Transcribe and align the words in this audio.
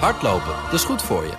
Hardlopen, 0.00 0.54
dat 0.64 0.72
is 0.72 0.84
goed 0.84 1.02
voor 1.02 1.22
je. 1.24 1.32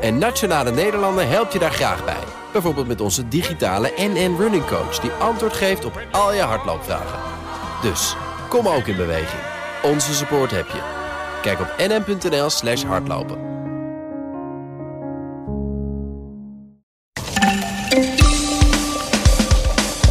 En 0.00 0.18
Nationale 0.18 0.70
Nederlanden 0.70 1.28
helpt 1.28 1.52
je 1.52 1.58
daar 1.58 1.72
graag 1.72 2.04
bij. 2.04 2.24
Bijvoorbeeld 2.52 2.86
met 2.86 3.00
onze 3.00 3.28
digitale 3.28 3.92
NN 3.96 4.36
Running 4.38 4.66
Coach... 4.66 4.98
die 4.98 5.10
antwoord 5.10 5.52
geeft 5.52 5.84
op 5.84 6.00
al 6.10 6.34
je 6.34 6.40
hardloopvragen. 6.40 7.18
Dus, 7.82 8.16
kom 8.48 8.68
ook 8.68 8.86
in 8.86 8.96
beweging. 8.96 9.42
Onze 9.82 10.14
support 10.14 10.50
heb 10.50 10.66
je. 10.66 10.80
Kijk 11.42 11.60
op 11.60 11.74
nn.nl 11.78 12.50
slash 12.50 12.82
hardlopen. 12.82 13.50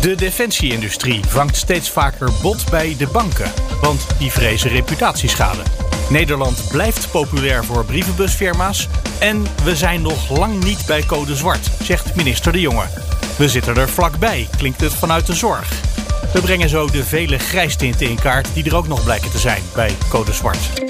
De 0.02 0.16
defensieindustrie 0.16 1.26
vangt 1.26 1.56
steeds 1.56 1.90
vaker 1.90 2.30
bot 2.42 2.70
bij 2.70 2.96
de 2.98 3.08
banken, 3.08 3.52
want 3.82 4.08
die 4.18 4.32
vrezen 4.32 4.70
reputatieschade. 4.70 5.62
Nederland 6.12 6.68
blijft 6.68 7.12
populair 7.12 7.66
voor 7.66 7.86
brievenbusfirma's 7.86 8.88
en 9.20 9.46
we 9.64 9.76
zijn 9.76 10.02
nog 10.02 10.38
lang 10.38 10.64
niet 10.64 10.86
bij 10.86 11.04
code 11.06 11.36
zwart, 11.36 11.70
zegt 11.82 12.16
minister 12.16 12.52
De 12.52 12.60
Jonge. 12.60 12.86
We 13.38 13.50
zitten 13.50 13.76
er 13.76 13.90
vlakbij, 13.90 14.48
klinkt 14.58 14.82
het 14.82 14.94
vanuit 14.94 15.26
de 15.26 15.34
zorg. 15.34 15.70
We 16.34 16.42
brengen 16.42 16.70
zo 16.70 16.88
de 16.88 17.04
vele 17.04 17.38
grijstinten 17.40 18.10
in 18.10 18.20
kaart 18.20 18.48
die 18.54 18.64
er 18.64 18.76
ook 18.76 18.88
nog 18.88 19.04
blijken 19.04 19.32
te 19.32 19.38
zijn 19.38 19.62
bij 19.74 19.96
code 20.10 20.34
zwart. 20.34 20.82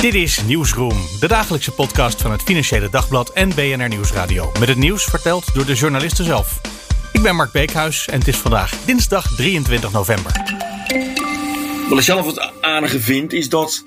Dit 0.00 0.14
is 0.14 0.42
Nieuwsroom, 0.42 1.06
de 1.20 1.28
dagelijkse 1.28 1.72
podcast 1.72 2.22
van 2.22 2.30
het 2.30 2.42
Financiële 2.42 2.90
Dagblad 2.90 3.30
en 3.30 3.48
BNR 3.48 3.88
Nieuwsradio. 3.88 4.52
Met 4.58 4.68
het 4.68 4.78
nieuws 4.78 5.04
verteld 5.04 5.54
door 5.54 5.66
de 5.66 5.74
journalisten 5.74 6.24
zelf. 6.24 6.60
Ik 7.12 7.22
ben 7.22 7.36
Mark 7.36 7.52
Beekhuis 7.52 8.08
en 8.08 8.18
het 8.18 8.28
is 8.28 8.36
vandaag 8.36 8.74
dinsdag 8.84 9.36
23 9.36 9.92
november. 9.92 10.32
Wat 11.88 11.98
ik 11.98 12.04
zelf 12.04 12.26
het 12.26 12.52
aardige 12.60 13.00
vind, 13.00 13.32
is 13.32 13.48
dat 13.48 13.84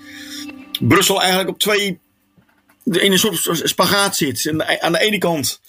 Brussel 0.80 1.20
eigenlijk 1.20 1.50
op 1.50 1.60
twee. 1.60 2.00
in 2.84 3.12
een 3.12 3.20
soort 3.20 3.62
spagaat 3.64 4.16
zit. 4.16 4.46
En 4.46 4.82
aan 4.82 4.92
de 4.92 5.00
ene 5.00 5.18
kant 5.18 5.62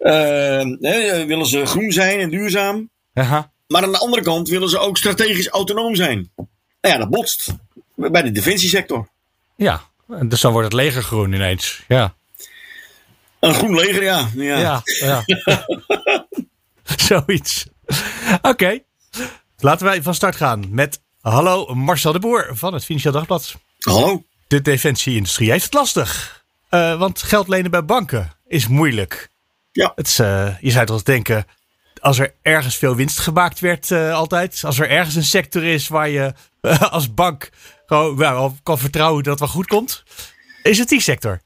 uh, 0.00 1.26
willen 1.26 1.46
ze 1.46 1.66
groen 1.66 1.92
zijn 1.92 2.20
en 2.20 2.30
duurzaam. 2.30 2.90
Aha. 3.14 3.52
Maar 3.66 3.82
aan 3.82 3.92
de 3.92 3.98
andere 3.98 4.22
kant 4.22 4.48
willen 4.48 4.68
ze 4.68 4.78
ook 4.78 4.96
strategisch 4.96 5.48
autonoom 5.48 5.94
zijn. 5.94 6.30
Nou 6.36 6.48
ja, 6.80 6.96
dat 6.96 7.10
botst 7.10 7.54
bij 7.94 8.22
de 8.22 8.32
defensiesector. 8.32 9.08
Ja, 9.56 9.82
dus 10.22 10.40
dan 10.40 10.52
wordt 10.52 10.66
het 10.72 10.76
leger 10.76 11.02
groen 11.02 11.32
ineens. 11.32 11.82
Ja. 11.88 12.14
Een 13.40 13.54
groen 13.54 13.74
leger, 13.74 14.02
ja. 14.02 14.30
Ja, 14.34 14.58
ja. 14.58 14.82
ja. 14.84 15.24
Zoiets. 17.08 17.66
Oké, 18.42 18.78
laten 19.58 19.86
wij 19.86 20.02
van 20.02 20.14
start 20.14 20.36
gaan 20.36 20.66
met 20.70 21.00
Hallo 21.20 21.74
Marcel 21.74 22.12
de 22.12 22.18
Boer 22.18 22.48
van 22.52 22.74
het 22.74 22.84
Financieel 22.84 23.12
Dagblad. 23.12 23.54
Hallo. 23.78 24.24
De 24.48 24.60
defensieindustrie 24.60 25.50
heeft 25.50 25.64
het 25.64 25.74
lastig. 25.74 26.44
Uh, 26.70 26.98
want 26.98 27.22
geld 27.22 27.48
lenen 27.48 27.70
bij 27.70 27.84
banken 27.84 28.32
is 28.46 28.66
moeilijk. 28.66 29.28
Ja. 29.72 29.92
Het 29.94 30.06
is, 30.06 30.20
uh, 30.20 30.60
je 30.60 30.70
zou 30.70 30.86
toch 30.86 31.02
denken, 31.02 31.46
als 32.00 32.18
er 32.18 32.34
ergens 32.42 32.76
veel 32.76 32.96
winst 32.96 33.18
gemaakt 33.18 33.60
werd 33.60 33.90
uh, 33.90 34.14
altijd. 34.14 34.60
Als 34.64 34.78
er 34.78 34.88
ergens 34.88 35.14
een 35.14 35.24
sector 35.24 35.64
is 35.64 35.88
waar 35.88 36.08
je 36.08 36.34
als 36.90 37.14
bank 37.14 37.50
gewoon 37.86 38.58
kan 38.62 38.78
vertrouwen 38.78 39.22
dat 39.22 39.32
het 39.32 39.40
wel 39.40 39.48
goed 39.48 39.66
komt. 39.66 40.02
Is 40.62 40.78
het 40.78 40.88
die 40.88 41.00
sector? 41.00 41.40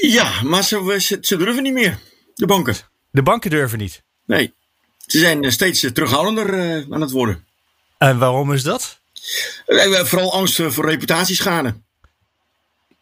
ja, 0.00 0.42
maar 0.42 0.62
ze, 0.62 0.96
ze, 1.00 1.18
ze 1.20 1.36
durven 1.36 1.62
niet 1.62 1.72
meer. 1.72 1.98
De 2.34 2.46
banken. 2.46 2.76
De 3.10 3.22
banken 3.22 3.50
durven 3.50 3.78
niet? 3.78 4.02
Nee. 4.24 4.54
Ze 5.06 5.18
zijn 5.18 5.52
steeds 5.52 5.80
terughoudender 5.80 6.52
aan 6.90 7.00
het 7.00 7.10
worden. 7.10 7.45
En 7.98 8.18
waarom 8.18 8.52
is 8.52 8.62
dat? 8.62 9.00
Vooral 10.04 10.32
angst 10.32 10.62
voor 10.62 10.86
reputatieschade. 10.86 11.74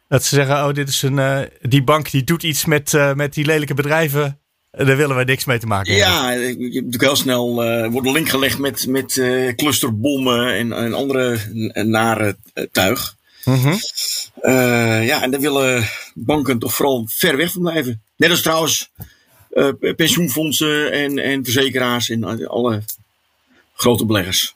Dat 0.09 0.25
ze 0.25 0.35
zeggen, 0.35 0.55
oh, 0.57 0.75
dit 0.75 0.89
is 0.89 1.03
een, 1.03 1.17
uh, 1.17 1.41
die 1.61 1.83
bank 1.83 2.11
die 2.11 2.25
doet 2.25 2.43
iets 2.43 2.65
met, 2.65 2.93
uh, 2.93 3.13
met 3.13 3.35
die 3.35 3.45
lelijke 3.45 3.75
bedrijven. 3.75 4.39
Daar 4.71 4.97
willen 4.97 5.17
wij 5.17 5.25
niks 5.25 5.45
mee 5.45 5.59
te 5.59 5.67
maken 5.67 5.95
hebben. 5.95 6.13
Ja, 6.13 6.31
je 6.31 6.47
hebt 6.47 6.59
natuurlijk 6.59 7.03
heel 7.03 7.17
snel 7.17 7.65
uh, 7.65 7.91
wordt 7.91 8.07
een 8.07 8.13
link 8.13 8.29
gelegd 8.29 8.59
met, 8.59 8.87
met 8.87 9.23
clusterbommen 9.57 10.55
en, 10.55 10.73
en 10.73 10.95
andere 10.95 11.39
nare 11.73 12.37
tuig. 12.73 13.17
-hmm. 13.45 13.79
ja, 15.03 15.23
en 15.23 15.31
daar 15.31 15.41
willen 15.41 15.89
banken 16.15 16.59
toch 16.59 16.75
vooral 16.75 17.07
ver 17.09 17.37
weg 17.37 17.53
van 17.53 17.63
blijven. 17.63 18.03
Net 18.17 18.31
als 18.31 18.43
trouwens 18.43 18.91
pensioenfondsen 19.97 20.93
en, 20.93 21.19
en 21.19 21.45
verzekeraars 21.45 22.11
en 22.11 22.49
alle 22.49 22.83
grote 23.75 24.07
beleggers. 24.07 24.55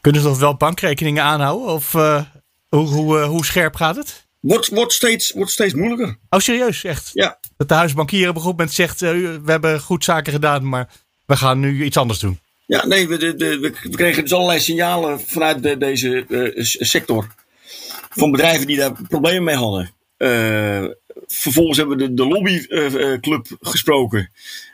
Kunnen 0.00 0.20
ze 0.20 0.28
nog 0.28 0.38
wel 0.38 0.56
bankrekeningen 0.56 1.22
aanhouden? 1.22 1.68
Of 1.68 1.94
uh, 1.94 2.22
hoe, 2.68 2.86
hoe, 2.88 3.18
uh, 3.18 3.26
hoe 3.26 3.44
scherp 3.44 3.74
gaat 3.74 3.96
het? 3.96 4.28
Wordt, 4.40 4.68
wordt, 4.68 4.92
steeds, 4.92 5.32
wordt 5.32 5.50
steeds 5.50 5.74
moeilijker. 5.74 6.18
Oh, 6.28 6.40
serieus? 6.40 6.84
Echt? 6.84 7.10
Ja. 7.12 7.38
Dat 7.56 7.68
de 7.68 7.74
huisbankier 7.74 8.28
op 8.28 8.34
een 8.34 8.40
goed 8.40 8.50
moment 8.50 8.72
zegt: 8.72 9.02
uh, 9.02 9.10
We 9.10 9.50
hebben 9.50 9.80
goed 9.80 10.04
zaken 10.04 10.32
gedaan, 10.32 10.68
maar 10.68 10.88
we 11.26 11.36
gaan 11.36 11.60
nu 11.60 11.84
iets 11.84 11.96
anders 11.96 12.18
doen. 12.18 12.38
Ja, 12.66 12.86
nee, 12.86 13.08
we, 13.08 13.16
de, 13.16 13.34
de, 13.36 13.58
we 13.58 13.90
kregen 13.90 14.22
dus 14.22 14.32
allerlei 14.32 14.60
signalen 14.60 15.20
vanuit 15.20 15.62
de, 15.62 15.76
deze 15.76 16.24
sector. 16.78 17.26
Van 18.10 18.30
bedrijven 18.30 18.66
die 18.66 18.76
daar 18.76 18.92
problemen 19.08 19.44
mee 19.44 19.56
hadden. 19.56 19.94
vervolgens 21.26 21.78
hebben 21.78 21.96
we 21.96 22.06
de, 22.08 22.14
de 22.14 22.26
lobbyclub 22.26 23.46
gesproken. 23.60 24.30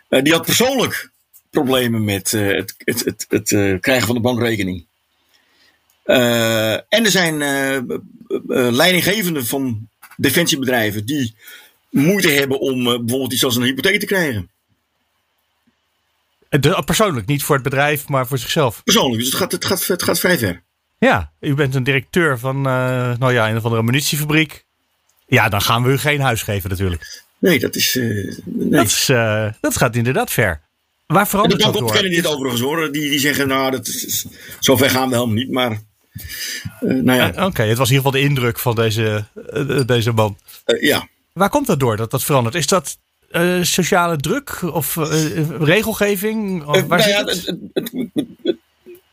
die 0.09 0.33
had 0.33 0.45
persoonlijk 0.45 1.11
problemen 1.51 2.05
met 2.05 2.31
het, 2.31 2.75
het, 2.79 3.05
het, 3.05 3.27
het 3.29 3.81
krijgen 3.81 4.07
van 4.07 4.15
de 4.15 4.21
bankrekening. 4.21 4.87
Uh, 6.07 6.73
en 6.73 7.05
er 7.05 7.11
zijn 7.11 7.41
uh, 7.41 7.73
uh, 7.73 8.73
leidinggevenden 8.73 9.47
van 9.47 9.89
defensiebedrijven 10.17 11.07
die 11.07 11.35
moeite 11.91 12.29
hebben 12.29 12.61
om 12.61 12.85
bijvoorbeeld 12.85 13.33
iets 13.33 13.45
als 13.45 13.57
een 13.57 13.63
hypotheek 13.63 14.01
te 14.01 14.07
krijgen. 14.07 14.51
De, 16.49 16.83
persoonlijk, 16.85 17.27
niet 17.27 17.43
voor 17.43 17.55
het 17.55 17.65
bedrijf, 17.65 18.09
maar 18.09 18.27
voor 18.27 18.39
zichzelf. 18.39 18.83
Persoonlijk, 18.85 19.19
dus 19.19 19.27
het 19.27 19.39
gaat, 19.39 19.53
het 19.53 19.65
gaat, 19.65 19.87
het 19.87 20.03
gaat 20.03 20.21
vrij 20.21 20.39
ver. 20.39 20.63
Ja, 20.99 21.33
u 21.41 21.55
bent 21.55 21.75
een 21.75 21.85
directeur 21.85 22.39
van 22.39 22.61
nou 22.61 23.33
ja, 23.33 23.51
een 23.51 23.57
of 23.57 23.65
andere 23.65 23.83
munitiefabriek. 23.83 24.65
Ja, 25.27 25.49
dan 25.49 25.63
gaan 25.63 25.83
we 25.83 25.93
u 25.93 25.99
geen 25.99 26.21
huis 26.21 26.43
geven 26.43 26.71
natuurlijk. 26.71 27.23
Nee, 27.39 27.59
dat 27.59 27.77
is. 27.77 27.95
nee. 27.95 28.71
Dat, 28.71 28.85
is 28.85 29.07
dat 29.61 29.77
gaat 29.77 29.97
inderdaad 29.97 30.31
ver. 30.31 30.61
Waar 31.07 31.29
verandert 31.29 31.63
dat 31.63 31.73
door? 31.73 31.87
De 31.87 31.93
kennen 31.93 32.11
dit 32.11 32.27
overigens 32.27 32.61
hoor. 32.61 32.93
Die, 32.93 33.11
die 33.11 33.19
zeggen, 33.19 33.49
nou, 33.49 33.71
dat 33.71 33.87
is, 33.87 34.27
zover 34.61 34.91
gaan 34.91 35.09
we 35.09 35.15
helemaal 35.15 35.35
niet. 35.35 35.51
Maar 35.51 35.83
uh, 36.81 37.03
nou 37.03 37.19
ja. 37.19 37.29
Oké, 37.29 37.45
okay, 37.45 37.69
het 37.69 37.79
was 37.79 37.91
in 37.91 37.95
ieder 37.95 38.11
geval 38.11 38.11
de 38.11 38.29
indruk 38.29 38.59
van 38.59 38.75
deze, 38.75 39.25
uh, 39.55 39.81
deze 39.87 40.13
man. 40.13 40.39
Ja. 40.81 41.09
Waar 41.33 41.49
komt 41.49 41.67
dat 41.67 41.81
door 41.81 41.97
dat 41.97 42.11
dat 42.11 42.25
verandert? 42.25 42.55
Is 42.55 42.67
dat 42.67 42.99
sociale 43.63 44.17
druk 44.17 44.63
of 44.63 44.97
regelgeving? 45.59 46.65
Of 46.65 46.83
waar 46.83 46.99
nou 46.99 47.11
ja, 47.11 47.25
het? 47.25 47.47
Het, 47.47 47.59
het, 47.73 47.91
het, 48.43 48.57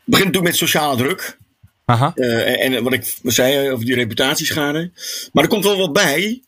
begint 0.04 0.26
natuurlijk 0.26 0.42
met 0.42 0.56
sociale 0.56 0.96
druk. 0.96 1.38
Aha. 1.84 2.14
en 2.14 2.82
wat 2.82 2.92
ik 2.92 3.14
zei 3.22 3.70
over 3.70 3.84
die 3.84 3.94
reputatieschade. 3.94 4.90
Maar 5.32 5.44
er 5.44 5.50
komt 5.50 5.64
wel 5.64 5.78
wat 5.78 5.92
bij. 5.92 6.42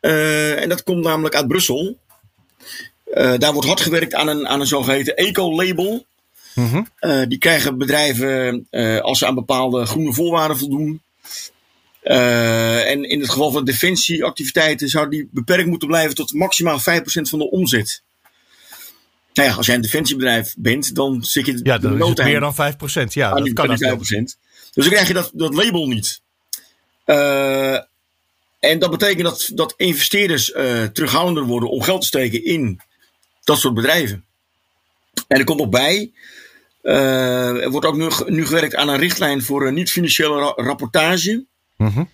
en 0.00 0.68
dat 0.68 0.82
komt 0.82 1.04
namelijk 1.04 1.34
uit 1.34 1.48
Brussel. 1.48 1.98
daar 3.14 3.52
wordt 3.52 3.66
hard 3.66 3.80
gewerkt 3.80 4.14
aan 4.14 4.28
een, 4.28 4.48
aan 4.48 4.60
een 4.60 4.66
zogeheten 4.66 5.16
eco-label. 5.16 6.06
Mm 6.56 6.68
-hmm. 6.68 6.86
uh, 7.00 7.22
die 7.28 7.38
krijgen 7.38 7.78
bedrijven 7.78 8.66
uh, 8.70 9.00
als 9.00 9.18
ze 9.18 9.26
aan 9.26 9.34
bepaalde 9.34 9.86
groene 9.86 10.12
voorwaarden 10.12 10.58
voldoen. 10.58 11.02
Uh, 12.04 12.90
en 12.90 13.04
in 13.04 13.20
het 13.20 13.30
geval 13.30 13.50
van 13.50 13.64
defensieactiviteiten 13.64 14.88
zou 14.88 15.08
die 15.08 15.28
beperkt 15.30 15.68
moeten 15.68 15.88
blijven 15.88 16.14
tot 16.14 16.32
maximaal 16.32 16.78
5% 16.78 16.82
van 17.04 17.38
de 17.38 17.50
omzet. 17.50 18.02
Nou 19.34 19.48
ja, 19.48 19.54
als 19.54 19.66
jij 19.66 19.74
een 19.74 19.80
defensiebedrijf 19.80 20.54
bent, 20.58 20.94
dan 20.94 21.22
zit 21.24 21.46
je 21.46 21.60
ja, 21.62 21.78
dan 21.78 22.02
is 22.02 22.08
het 22.08 22.24
meer 22.24 22.40
dan 22.40 22.54
5%. 22.54 22.56
Ja, 23.08 23.34
dat 23.34 23.52
kan 23.52 23.76
die 23.76 23.88
5%. 23.88 23.98
Dus 23.98 24.36
dan 24.72 24.88
krijg 24.88 25.08
je 25.08 25.14
dat, 25.14 25.30
dat 25.34 25.54
label 25.54 25.86
niet. 25.86 26.20
en 28.60 28.78
dat 28.78 28.90
betekent 28.90 29.22
dat, 29.22 29.50
dat 29.54 29.74
investeerders 29.76 30.44
terughoudender 30.92 31.44
worden 31.44 31.70
om 31.70 31.82
geld 31.82 32.00
te 32.00 32.06
steken 32.06 32.44
in 32.44 32.80
dat 33.44 33.58
soort 33.58 33.74
bedrijven. 33.74 34.24
En 35.28 35.38
er 35.38 35.44
komt 35.44 35.60
nog 35.60 35.68
bij, 35.68 36.12
uh, 36.86 37.62
er 37.62 37.70
wordt 37.70 37.86
ook 37.86 37.96
nu, 37.96 38.08
nu, 38.26 38.46
gewerkt 38.46 38.74
aan 38.74 38.88
een 38.88 38.98
richtlijn 38.98 39.42
voor 39.42 39.72
niet-financiële 39.72 40.38
ra 40.38 40.52
rapportage. 40.56 41.44
Mm 41.76 41.88
-hmm. 41.88 42.08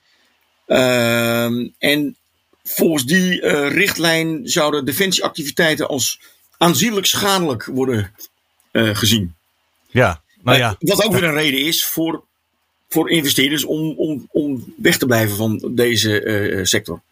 uh, 0.66 1.70
en 1.78 2.16
volgens 2.62 3.04
die 3.04 3.42
uh, 3.42 3.70
richtlijn 3.70 4.40
zouden 4.48 4.84
defensieactiviteiten 4.84 5.88
als 5.88 6.20
aanzienlijk 6.56 7.06
schadelijk 7.06 7.64
worden 7.64 8.14
uh, 8.72 8.96
gezien. 8.96 9.34
Ja, 9.88 10.22
nou 10.42 10.58
ja. 10.58 10.76
Wat 10.78 11.04
ook 11.04 11.12
weer 11.12 11.24
een 11.24 11.34
reden 11.34 11.60
is 11.60 11.84
voor, 11.84 12.24
voor 12.88 13.10
investeerders 13.10 13.64
om, 13.64 13.94
om, 13.96 14.28
om 14.30 14.74
weg 14.76 14.98
te 14.98 15.06
blijven 15.06 15.36
van 15.36 15.70
deze 15.74 16.60
sector. 16.62 17.02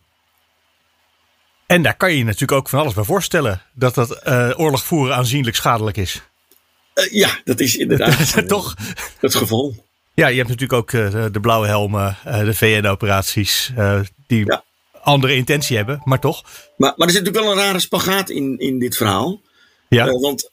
En 1.67 1.83
daar 1.83 1.97
kan 1.97 2.11
je 2.11 2.19
je 2.19 2.25
natuurlijk 2.25 2.53
ook 2.53 2.69
van 2.69 2.81
alles 2.81 2.95
bij 2.95 3.05
voorstellen. 3.05 3.63
Dat 3.73 3.95
dat 3.95 4.27
oorlog 4.59 4.85
voeren 4.85 5.17
aanzienlijk 5.17 5.57
schadelijk 5.57 5.97
is. 5.97 6.23
Uh, 6.95 7.13
ja, 7.13 7.41
dat 7.45 7.61
is 7.61 7.77
inderdaad 7.77 8.43
toch 8.49 8.77
het 9.21 9.35
geval. 9.35 9.85
Ja, 10.15 10.29
je 10.29 10.37
hebt 10.37 10.49
natuurlijk 10.49 10.79
ook 10.81 10.91
de 11.33 11.41
blauwe 11.41 11.67
helmen, 11.67 12.17
de 12.25 12.55
VN-operaties, 12.55 13.73
die 14.27 14.47
ja. 14.47 14.65
andere 15.03 15.35
intentie 15.35 15.77
hebben, 15.77 16.01
maar 16.05 16.21
toch. 16.21 16.43
Maar, 16.77 16.93
maar 16.97 17.07
er 17.07 17.13
zit 17.13 17.25
natuurlijk 17.25 17.55
wel 17.55 17.63
een 17.63 17.67
rare 17.67 17.81
spagaat 17.81 18.31
in, 18.31 18.59
in 18.59 18.79
dit 18.79 18.97
verhaal. 18.97 19.41
Ja. 19.89 20.07
want 20.07 20.51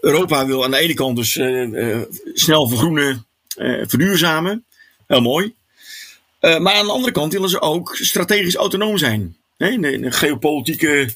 Europa 0.00 0.46
wil 0.46 0.64
aan 0.64 0.70
de 0.70 0.78
ene 0.78 0.94
kant 0.94 1.16
dus 1.16 1.32
snel 2.34 2.68
vergroenen, 2.68 3.26
verduurzamen. 3.86 4.64
Heel 5.06 5.20
mooi. 5.20 5.54
maar 6.40 6.74
aan 6.74 6.86
de 6.86 6.92
andere 6.92 7.12
kant 7.12 7.32
willen 7.32 7.48
ze 7.48 7.60
ook 7.60 7.96
strategisch 7.96 8.56
autonoom 8.56 8.98
zijn. 8.98 9.36
in 9.56 9.80
de 9.80 10.12
geopolitieke 10.12 11.08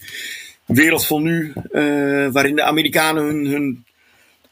wereld 0.67 1.07
van 1.07 1.23
nu, 1.23 1.53
uh, 1.73 2.29
waarin 2.33 2.55
de 2.55 2.63
Amerikanen 2.63 3.25
hun, 3.25 3.47
hun 3.47 3.85
uh, 3.87 3.92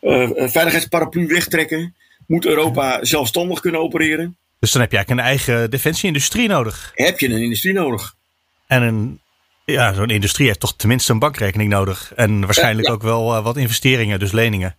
veiligheidsparaplu 0.01 1.27
wegtrekken, 1.27 1.95
moet 2.27 2.47
Europa 2.47 3.05
zelfstandig 3.05 3.61
kunnen 3.61 3.81
opereren. 3.81 4.37
Dus 4.59 4.73
dan 4.73 4.81
heb 4.81 4.91
je 4.91 4.97
eigenlijk 4.97 5.27
een 5.27 5.33
eigen 5.33 5.71
defensieindustrie 5.71 6.49
nodig. 6.49 6.93
Heb 6.95 7.19
je 7.19 7.29
een 7.29 7.43
industrie 7.43 7.73
nodig. 7.73 8.15
En 8.67 8.83
een, 8.83 9.21
ja, 9.65 9.93
zo'n 9.93 10.11
industrie 10.11 10.47
heeft 10.47 10.61
toch 10.61 10.77
tenminste 10.77 11.13
een 11.13 11.19
bankrekening 11.19 11.71
nodig. 11.71 12.13
En 12.15 12.41
waarschijnlijk 12.41 12.91
ook 12.91 13.03
wel 13.03 13.43
wat 13.43 13.57
investeringen, 13.57 14.19
dus 14.19 14.33
leningen. 14.33 14.77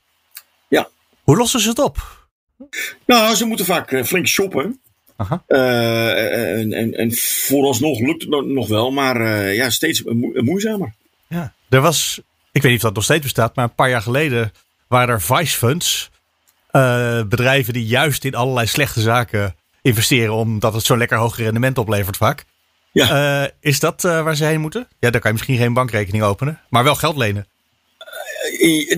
Ja. 0.67 0.89
Hoe 1.23 1.37
lossen 1.37 1.59
ze 1.59 1.69
het 1.69 1.79
op? 1.79 2.27
Nou, 3.05 3.35
ze 3.35 3.45
moeten 3.45 3.65
vaak 3.65 4.05
flink 4.05 4.27
shoppen. 4.27 4.81
Aha. 5.15 5.43
en, 5.47 6.73
en, 6.73 6.93
en 6.93 7.15
vooralsnog 7.15 7.99
lukt 7.99 8.21
het 8.21 8.45
nog 8.45 8.67
wel, 8.67 8.91
maar 8.91 9.27
ja, 9.53 9.69
steeds 9.69 10.03
moeizamer. 10.33 10.93
Ja, 11.27 11.53
er 11.69 11.81
was, 11.81 12.21
ik 12.51 12.61
weet 12.61 12.71
niet 12.71 12.79
of 12.79 12.85
dat 12.85 12.95
nog 12.95 13.03
steeds 13.03 13.23
bestaat, 13.23 13.55
maar 13.55 13.65
een 13.65 13.75
paar 13.75 13.89
jaar 13.89 14.01
geleden 14.01 14.51
waren 14.91 15.13
er 15.13 15.21
vice 15.21 15.57
funds. 15.57 16.09
Uh, 16.71 17.23
bedrijven 17.23 17.73
die 17.73 17.85
juist 17.85 18.23
in 18.23 18.35
allerlei 18.35 18.67
slechte 18.67 19.01
zaken 19.01 19.55
investeren, 19.81 20.33
omdat 20.33 20.73
het 20.73 20.83
zo'n 20.83 20.97
lekker 20.97 21.17
hoog 21.17 21.37
rendement 21.37 21.77
oplevert 21.77 22.17
vaak. 22.17 22.43
Ja. 22.91 23.41
Uh, 23.41 23.49
is 23.59 23.79
dat 23.79 24.03
uh, 24.03 24.23
waar 24.23 24.35
ze 24.35 24.45
heen 24.45 24.61
moeten? 24.61 24.87
Ja, 24.99 25.09
daar 25.09 25.21
kan 25.21 25.31
je 25.31 25.37
misschien 25.37 25.57
geen 25.57 25.73
bankrekening 25.73 26.23
openen, 26.23 26.61
maar 26.69 26.83
wel 26.83 26.95
geld 26.95 27.17
lenen. 27.17 27.47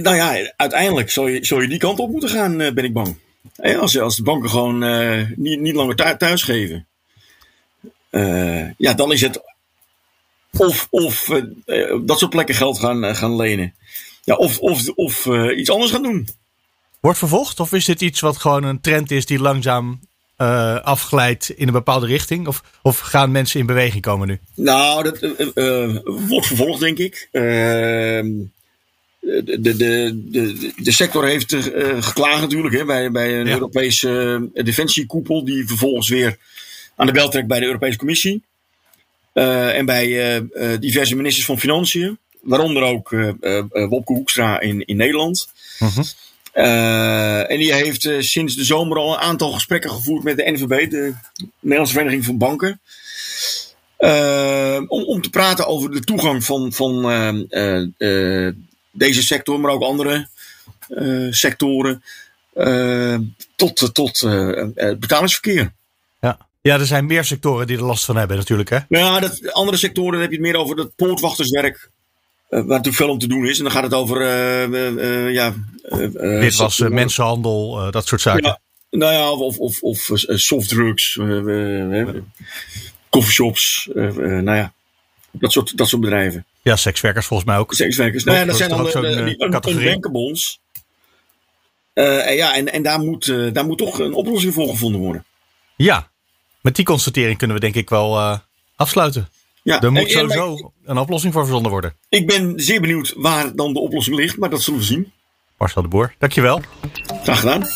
nou 0.02 0.16
ja, 0.16 0.52
uiteindelijk 0.56 1.12
zal 1.12 1.28
je, 1.28 1.40
je 1.42 1.68
die 1.68 1.78
kant 1.78 2.00
op 2.00 2.10
moeten 2.10 2.30
gaan, 2.30 2.58
ben 2.58 2.84
ik 2.84 2.94
bang. 2.94 3.18
Als, 3.80 4.00
als 4.00 4.16
de 4.16 4.24
banken 4.24 4.50
gewoon 4.50 4.80
niet, 5.36 5.60
niet 5.60 5.76
langer 5.76 6.18
thuis 6.18 6.44
geven. 6.44 6.88
ja, 8.78 8.94
dan 8.94 9.12
is 9.12 9.22
het 9.22 9.42
of, 10.58 10.88
of 10.90 11.30
dat 12.02 12.20
soort 12.20 12.32
plekken 12.32 12.56
geld 12.56 12.80
gaan, 12.80 13.16
gaan 13.16 13.36
lenen. 13.36 13.74
Ja, 14.24 14.36
of 14.36 14.60
of, 14.60 14.90
of 14.90 15.26
uh, 15.26 15.58
iets 15.58 15.70
anders 15.70 15.92
gaan 15.92 16.04
doen. 16.04 16.28
Wordt 17.00 17.18
vervolgd? 17.18 17.60
Of 17.60 17.74
is 17.74 17.86
dit 17.86 18.02
iets 18.02 18.20
wat 18.20 18.38
gewoon 18.38 18.64
een 18.64 18.82
trend 18.82 19.12
is 19.12 19.26
die 19.26 19.40
langzaam 19.40 20.00
afglijdt 20.84 21.50
in 21.50 21.68
een 21.68 21.74
bepaalde 21.74 22.06
richting? 22.06 22.48
Of, 22.48 22.64
of 22.82 23.00
gaan 23.00 23.32
mensen 23.32 23.60
in 23.60 23.66
beweging 23.66 24.02
komen 24.02 24.28
nu? 24.28 24.40
Nou, 24.56 25.04
dat 25.04 25.20
wordt 26.28 26.48
vervolgd, 26.48 26.80
denk 26.80 26.98
ik. 26.98 27.30
Ehm, 27.32 28.32
de, 29.20 29.60
de, 29.62 29.76
de, 29.78 30.72
de, 30.76 30.92
sector 30.92 31.26
heeft 31.26 31.56
geklaagd 32.00 32.42
natuurlijk 32.42 32.76
hè, 32.76 32.86
bij, 32.86 33.12
bij 33.12 33.40
een 33.40 33.48
Europese 33.48 34.50
defensiekoepel, 34.54 35.46
die 35.46 35.68
vervolgens 35.68 36.10
weer 36.10 36.38
aan 36.96 37.06
de 37.06 37.14
bel 37.14 37.30
trekt 37.30 37.48
bij 37.48 37.60
de 37.60 37.66
Europese 37.66 37.98
Commissie. 37.98 38.44
Uh, 39.34 39.78
en 39.78 39.86
bij 39.86 40.08
uh, 40.54 40.80
diverse 40.80 41.16
ministers 41.16 41.46
van 41.46 41.60
Financiën. 41.60 42.18
Waaronder 42.44 42.84
ook 42.84 43.10
Wopke 43.70 44.14
Hoekstra 44.14 44.60
in, 44.60 44.86
in 44.86 44.98
Nederland. 44.98 45.48
Uh 45.80 45.98
mhm. 45.98 46.02
en 47.48 47.58
die 47.58 47.74
heeft 47.74 48.10
sinds 48.20 48.56
de 48.56 48.64
zomer 48.64 48.98
al 48.98 49.14
een 49.14 49.20
aantal 49.20 49.52
gesprekken 49.52 49.90
gevoerd 49.90 50.24
met 50.24 50.38
de 50.38 50.52
NVB, 50.52 50.90
de 50.90 51.14
Nederlandse 51.60 51.94
Vereniging 51.94 52.26
van 52.26 52.38
Banken. 52.38 52.82
om, 54.88 55.04
om 55.04 55.22
te 55.22 55.30
praten 55.30 55.68
over 55.68 55.92
de 55.92 56.00
toegang 56.00 56.44
van, 56.44 56.74
van 56.74 57.02
deze 58.92 59.24
sector, 59.24 59.60
maar 59.60 59.72
ook 59.72 59.84
andere 59.84 60.28
sectoren, 61.30 62.04
tot, 63.56 63.90
tot 63.94 64.22
betalingsverkeer. 65.00 65.72
Ja, 66.64 66.80
er 66.80 66.86
zijn 66.86 67.06
meer 67.06 67.24
sectoren 67.24 67.68
die 67.68 67.78
er 67.78 67.84
last 67.84 68.06
van 68.06 68.16
hebben 68.16 68.38
natuurlijk. 68.38 68.70
Hè? 68.70 68.80
Ja, 68.90 69.20
dat, 69.20 69.52
andere 69.52 69.78
sectoren 69.78 70.20
heb 70.20 70.30
je 70.30 70.36
het 70.36 70.46
meer 70.46 70.56
over 70.56 70.78
het 70.78 70.96
poortwachterswerk. 70.96 71.90
Uh, 72.54 72.60
waar 72.60 72.68
natuurlijk 72.68 72.96
veel 72.96 73.10
om 73.10 73.20
te 73.20 73.28
doen 73.28 73.46
is. 73.46 73.58
En 73.58 73.64
dan 73.64 73.74
gaat 73.74 73.84
het 73.84 73.94
over 73.94 74.22
uh, 74.22 75.34
ja, 75.34 75.54
Witwassen, 76.14 76.94
mensenhandel, 76.94 77.92
dat 77.92 78.08
soort 78.08 78.22
zaken. 78.22 78.44
Ja, 78.44 78.60
nou 78.90 79.14
ja, 79.14 79.32
of, 79.32 79.58
of, 79.58 79.82
of 79.82 80.10
softdrugs, 80.26 81.20
coffeeshops, 83.10 83.90
nou 83.94 84.56
ja, 84.56 84.74
dat 85.32 85.52
soort, 85.52 85.78
dat 85.78 85.88
soort 85.88 86.02
bedrijven. 86.02 86.46
Ja, 86.62 86.76
sekswerkers 86.76 87.26
volgens 87.26 87.50
mij 87.50 87.58
ook. 87.58 87.74
Sekswerkers, 87.74 88.24
nou 88.24 88.38
ja, 88.38 88.46
dat 88.46 88.58
zijn 88.58 88.70
dan 88.70 88.84
de, 88.84 89.36
ja, 92.36 92.56
en, 92.56 92.72
en 92.72 92.84
daar, 92.84 93.00
moet, 93.00 93.26
daar 93.54 93.66
moet 93.66 93.78
toch 93.78 94.00
een 94.00 94.14
oplossing 94.14 94.54
voor 94.54 94.70
gevonden 94.70 95.02
worden. 95.02 95.26
Ja, 95.76 96.10
met 96.62 96.76
die 96.76 96.86
constatering 96.86 97.38
kunnen 97.38 97.56
we 97.56 97.62
denk 97.62 97.76
ik 97.76 97.90
wel 97.90 98.18
uh, 98.18 98.38
afsluiten. 98.76 99.30
Ja, 99.64 99.82
er 99.82 99.92
moet 99.92 100.12
sowieso 100.12 100.72
een 100.84 100.98
oplossing 100.98 101.34
voor 101.34 101.44
verzonnen 101.44 101.72
worden. 101.72 101.94
Ik 102.10 102.28
ben 102.28 102.54
zeer 102.56 102.82
benieuwd 102.82 103.14
waar 103.18 103.56
dan 103.56 103.74
de 103.74 103.80
oplossing 103.80 104.16
ligt, 104.16 104.38
maar 104.38 104.50
dat 104.50 104.62
zullen 104.62 104.80
we 104.80 104.86
zien. 104.86 105.12
Marcel 105.58 105.82
de 105.82 105.88
Boer, 105.88 106.16
dankjewel. 106.20 106.62
Graag 107.24 107.40
gedaan. 107.40 107.68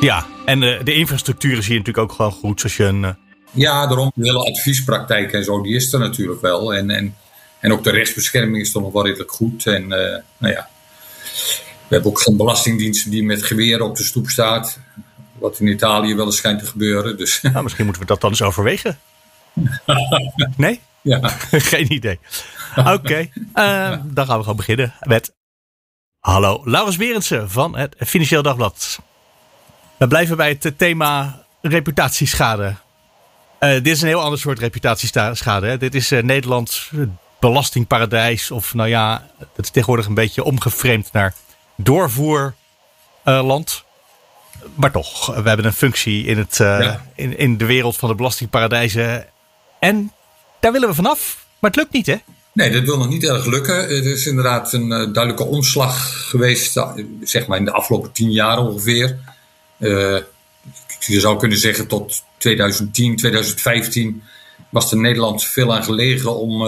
Ja, 0.00 0.26
en 0.44 0.60
de, 0.60 0.80
de 0.84 0.94
infrastructuur 0.94 1.62
zie 1.62 1.72
je 1.72 1.78
natuurlijk 1.78 2.10
ook 2.10 2.12
gewoon 2.12 2.32
goed. 2.32 2.60
Zoals 2.60 2.76
je 2.76 2.84
een, 2.84 3.02
uh... 3.02 3.10
Ja, 3.50 3.86
daarom 3.86 4.12
de 4.14 4.26
hele 4.26 4.50
adviespraktijk 4.50 5.32
en 5.32 5.44
zo, 5.44 5.62
die 5.62 5.74
is 5.74 5.92
er 5.92 5.98
natuurlijk 5.98 6.40
wel. 6.40 6.74
En, 6.74 6.90
en, 6.90 7.16
en 7.60 7.72
ook 7.72 7.84
de 7.84 7.90
rechtsbescherming 7.90 8.62
is 8.62 8.72
toch 8.72 8.82
nog 8.82 8.92
wel 8.92 9.06
redelijk 9.06 9.30
goed. 9.30 9.66
En 9.66 9.82
uh, 9.82 9.88
nou 10.38 10.54
ja, 10.54 10.68
we 11.88 11.94
hebben 11.94 12.10
ook 12.10 12.20
geen 12.20 12.36
belastingdienst 12.36 13.10
die 13.10 13.24
met 13.24 13.42
geweer 13.42 13.82
op 13.82 13.96
de 13.96 14.04
stoep 14.04 14.28
staat. 14.28 14.78
Wat 15.40 15.58
in 15.58 15.66
Italië 15.66 16.14
wel 16.14 16.26
eens 16.26 16.36
schijnt 16.36 16.58
te 16.58 16.66
gebeuren. 16.66 17.16
Dus. 17.16 17.40
Nou, 17.42 17.62
misschien 17.62 17.84
moeten 17.84 18.02
we 18.02 18.08
dat 18.08 18.20
dan 18.20 18.30
eens 18.30 18.42
overwegen. 18.42 18.98
nee? 20.56 20.80
Ja. 21.02 21.28
Geen 21.72 21.92
idee. 21.92 22.18
Oké, 22.76 23.28
uh, 23.54 23.96
dan 24.04 24.26
gaan 24.26 24.36
we 24.36 24.42
gewoon 24.42 24.56
beginnen 24.56 24.94
met. 25.00 25.34
Hallo, 26.18 26.60
Laurens 26.64 26.96
Berendsen 26.96 27.50
van 27.50 27.76
het 27.76 27.94
Financieel 27.98 28.42
Dagblad. 28.42 28.98
We 29.96 30.06
blijven 30.06 30.36
bij 30.36 30.58
het 30.60 30.78
thema 30.78 31.44
reputatieschade. 31.62 32.74
Uh, 33.60 33.72
dit 33.72 33.86
is 33.86 34.02
een 34.02 34.08
heel 34.08 34.20
ander 34.20 34.38
soort 34.38 34.58
reputatieschade. 34.58 35.66
Hè? 35.66 35.78
Dit 35.78 35.94
is 35.94 36.12
uh, 36.12 36.22
Nederlands 36.22 36.90
belastingparadijs. 37.40 38.50
Of 38.50 38.74
nou 38.74 38.88
ja, 38.88 39.30
het 39.38 39.64
is 39.64 39.70
tegenwoordig 39.70 40.06
een 40.06 40.14
beetje 40.14 40.44
omgeframed 40.44 41.12
naar 41.12 41.34
doorvoerland 41.76 43.84
maar 44.74 44.92
toch, 44.92 45.26
we 45.26 45.48
hebben 45.48 45.66
een 45.66 45.72
functie 45.72 46.24
in, 46.24 46.38
het, 46.38 46.58
uh, 46.58 46.94
in, 47.14 47.38
in 47.38 47.56
de 47.56 47.64
wereld 47.64 47.96
van 47.96 48.08
de 48.08 48.14
belastingparadijzen. 48.14 49.26
En 49.80 50.12
daar 50.60 50.72
willen 50.72 50.88
we 50.88 50.94
vanaf. 50.94 51.46
Maar 51.58 51.70
het 51.70 51.78
lukt 51.78 51.92
niet, 51.92 52.06
hè? 52.06 52.16
Nee, 52.52 52.70
dat 52.70 52.84
wil 52.84 52.98
nog 52.98 53.08
niet 53.08 53.24
erg 53.24 53.46
lukken. 53.46 53.76
Het 53.76 54.04
is 54.04 54.26
inderdaad 54.26 54.72
een 54.72 54.90
uh, 54.90 54.96
duidelijke 54.96 55.44
omslag 55.44 56.28
geweest, 56.28 56.76
uh, 56.76 56.92
zeg 57.22 57.46
maar 57.46 57.58
in 57.58 57.64
de 57.64 57.72
afgelopen 57.72 58.12
tien 58.12 58.30
jaar 58.30 58.58
ongeveer. 58.58 59.18
je 59.78 61.20
zou 61.20 61.38
kunnen 61.38 61.58
zeggen 61.58 61.86
tot 61.86 62.22
2010, 62.38 63.16
2015 63.16 64.22
was 64.70 64.90
er 64.90 64.98
Nederland 64.98 65.44
veel 65.44 65.74
aan 65.74 65.84
gelegen 65.84 66.36
om, 66.36 66.62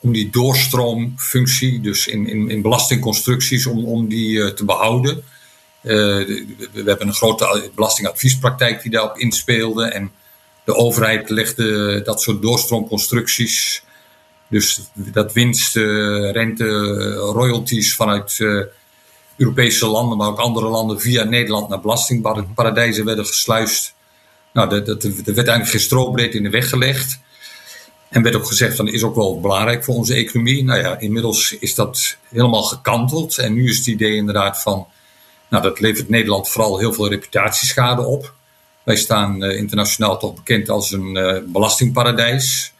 om 0.00 0.12
die 0.12 0.30
doorstroomfunctie, 0.30 1.80
dus 1.80 2.06
in, 2.06 2.28
in, 2.28 2.50
in 2.50 2.62
belastingconstructies, 2.62 3.66
om, 3.66 3.84
om 3.84 4.08
die 4.08 4.54
te 4.54 4.64
behouden. 4.64 5.24
Eh, 5.82 5.94
we 6.72 6.82
hebben 6.84 7.06
een 7.06 7.14
grote 7.14 7.70
belastingadviespraktijk 7.74 8.82
die 8.82 8.90
daarop 8.90 9.18
inspeelde. 9.18 9.84
En 9.84 10.10
de 10.64 10.74
overheid 10.74 11.30
legde 11.30 12.02
dat 12.02 12.20
soort 12.20 12.42
doorstroomconstructies. 12.42 13.82
Dus 14.48 14.80
dat 14.92 15.32
winst, 15.32 15.74
rente, 15.74 17.12
royalties 17.14 17.94
vanuit 17.94 18.40
Europese 19.38 19.86
landen, 19.86 20.18
maar 20.18 20.28
ook 20.28 20.38
andere 20.38 20.68
landen 20.68 21.00
via 21.00 21.24
Nederland 21.24 21.68
naar 21.68 21.80
belastingparadijzen 21.80 23.04
werden 23.04 23.26
gesluist. 23.26 23.94
Nou, 24.52 24.68
dat, 24.68 24.86
dat, 24.86 25.02
werd 25.02 25.26
eigenlijk 25.26 25.68
geen 25.68 25.80
strobreed 25.80 26.34
in 26.34 26.42
de 26.42 26.50
weg 26.50 26.68
gelegd. 26.68 27.18
En 28.08 28.22
werd 28.22 28.36
ook 28.36 28.46
gezegd 28.46 28.76
van 28.76 28.88
is 28.88 29.02
ook 29.02 29.14
wel 29.14 29.40
belangrijk 29.40 29.84
voor 29.84 29.94
onze 29.94 30.14
economie. 30.14 30.64
Nou 30.64 30.80
ja, 30.80 30.98
inmiddels 30.98 31.56
is 31.58 31.74
dat 31.74 32.16
helemaal 32.28 32.62
gekanteld. 32.62 33.38
En 33.38 33.52
nu 33.52 33.68
is 33.68 33.76
het 33.76 33.86
idee 33.86 34.14
inderdaad 34.14 34.62
van 34.62 34.86
nou, 35.50 35.62
dat 35.62 35.80
levert 35.80 36.08
Nederland 36.08 36.48
vooral 36.48 36.78
heel 36.78 36.92
veel 36.92 37.08
reputatieschade 37.08 38.02
op. 38.02 38.34
Wij 38.82 38.96
staan 38.96 39.42
uh, 39.42 39.56
internationaal 39.56 40.18
toch 40.18 40.34
bekend 40.34 40.68
als 40.68 40.92
een 40.92 41.16
uh, 41.16 41.36
belastingparadijs. 41.46 42.72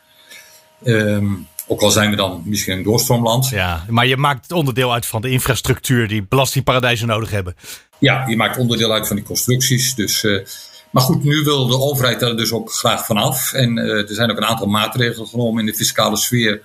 Um, 0.84 1.48
Ook 1.66 1.80
al 1.80 1.90
zijn 1.90 2.10
we 2.10 2.16
dan 2.16 2.42
misschien 2.44 2.76
een 2.76 2.82
doorstroomland. 2.82 3.48
Ja, 3.48 3.84
maar 3.88 4.06
je 4.06 4.16
maakt 4.16 4.52
onderdeel 4.52 4.92
uit 4.92 5.06
van 5.06 5.20
de 5.20 5.30
infrastructuur 5.30 6.08
die 6.08 6.26
belastingparadijzen 6.28 7.06
nodig 7.06 7.30
hebben. 7.30 7.56
Ja, 7.98 8.26
je 8.26 8.36
maakt 8.36 8.58
onderdeel 8.58 8.92
uit 8.92 9.06
van 9.06 9.16
die 9.16 9.24
constructies. 9.24 9.94
Dus, 9.94 10.22
uh, 10.22 10.46
maar 10.90 11.02
goed, 11.02 11.24
nu 11.24 11.42
wil 11.42 11.66
de 11.66 11.78
overheid 11.78 12.20
daar 12.20 12.36
dus 12.36 12.52
ook 12.52 12.72
graag 12.72 13.06
vanaf. 13.06 13.52
En 13.52 13.78
er 13.78 14.14
zijn 14.14 14.30
ook 14.30 14.36
een 14.36 14.44
aantal 14.44 14.66
maatregelen 14.66 15.28
genomen 15.28 15.60
in 15.60 15.66
de 15.66 15.76
fiscale 15.76 16.16
sfeer. 16.16 16.62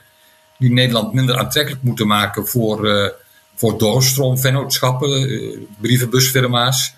die 0.57 0.71
Nederland 0.71 1.13
minder 1.13 1.37
aantrekkelijk 1.37 1.83
moeten 1.83 2.07
maken 2.07 2.47
voor, 2.47 2.87
voor 3.63 3.77
doorstroomvennootschappen, 3.77 5.67
brievenbusfirma's. 5.81 6.93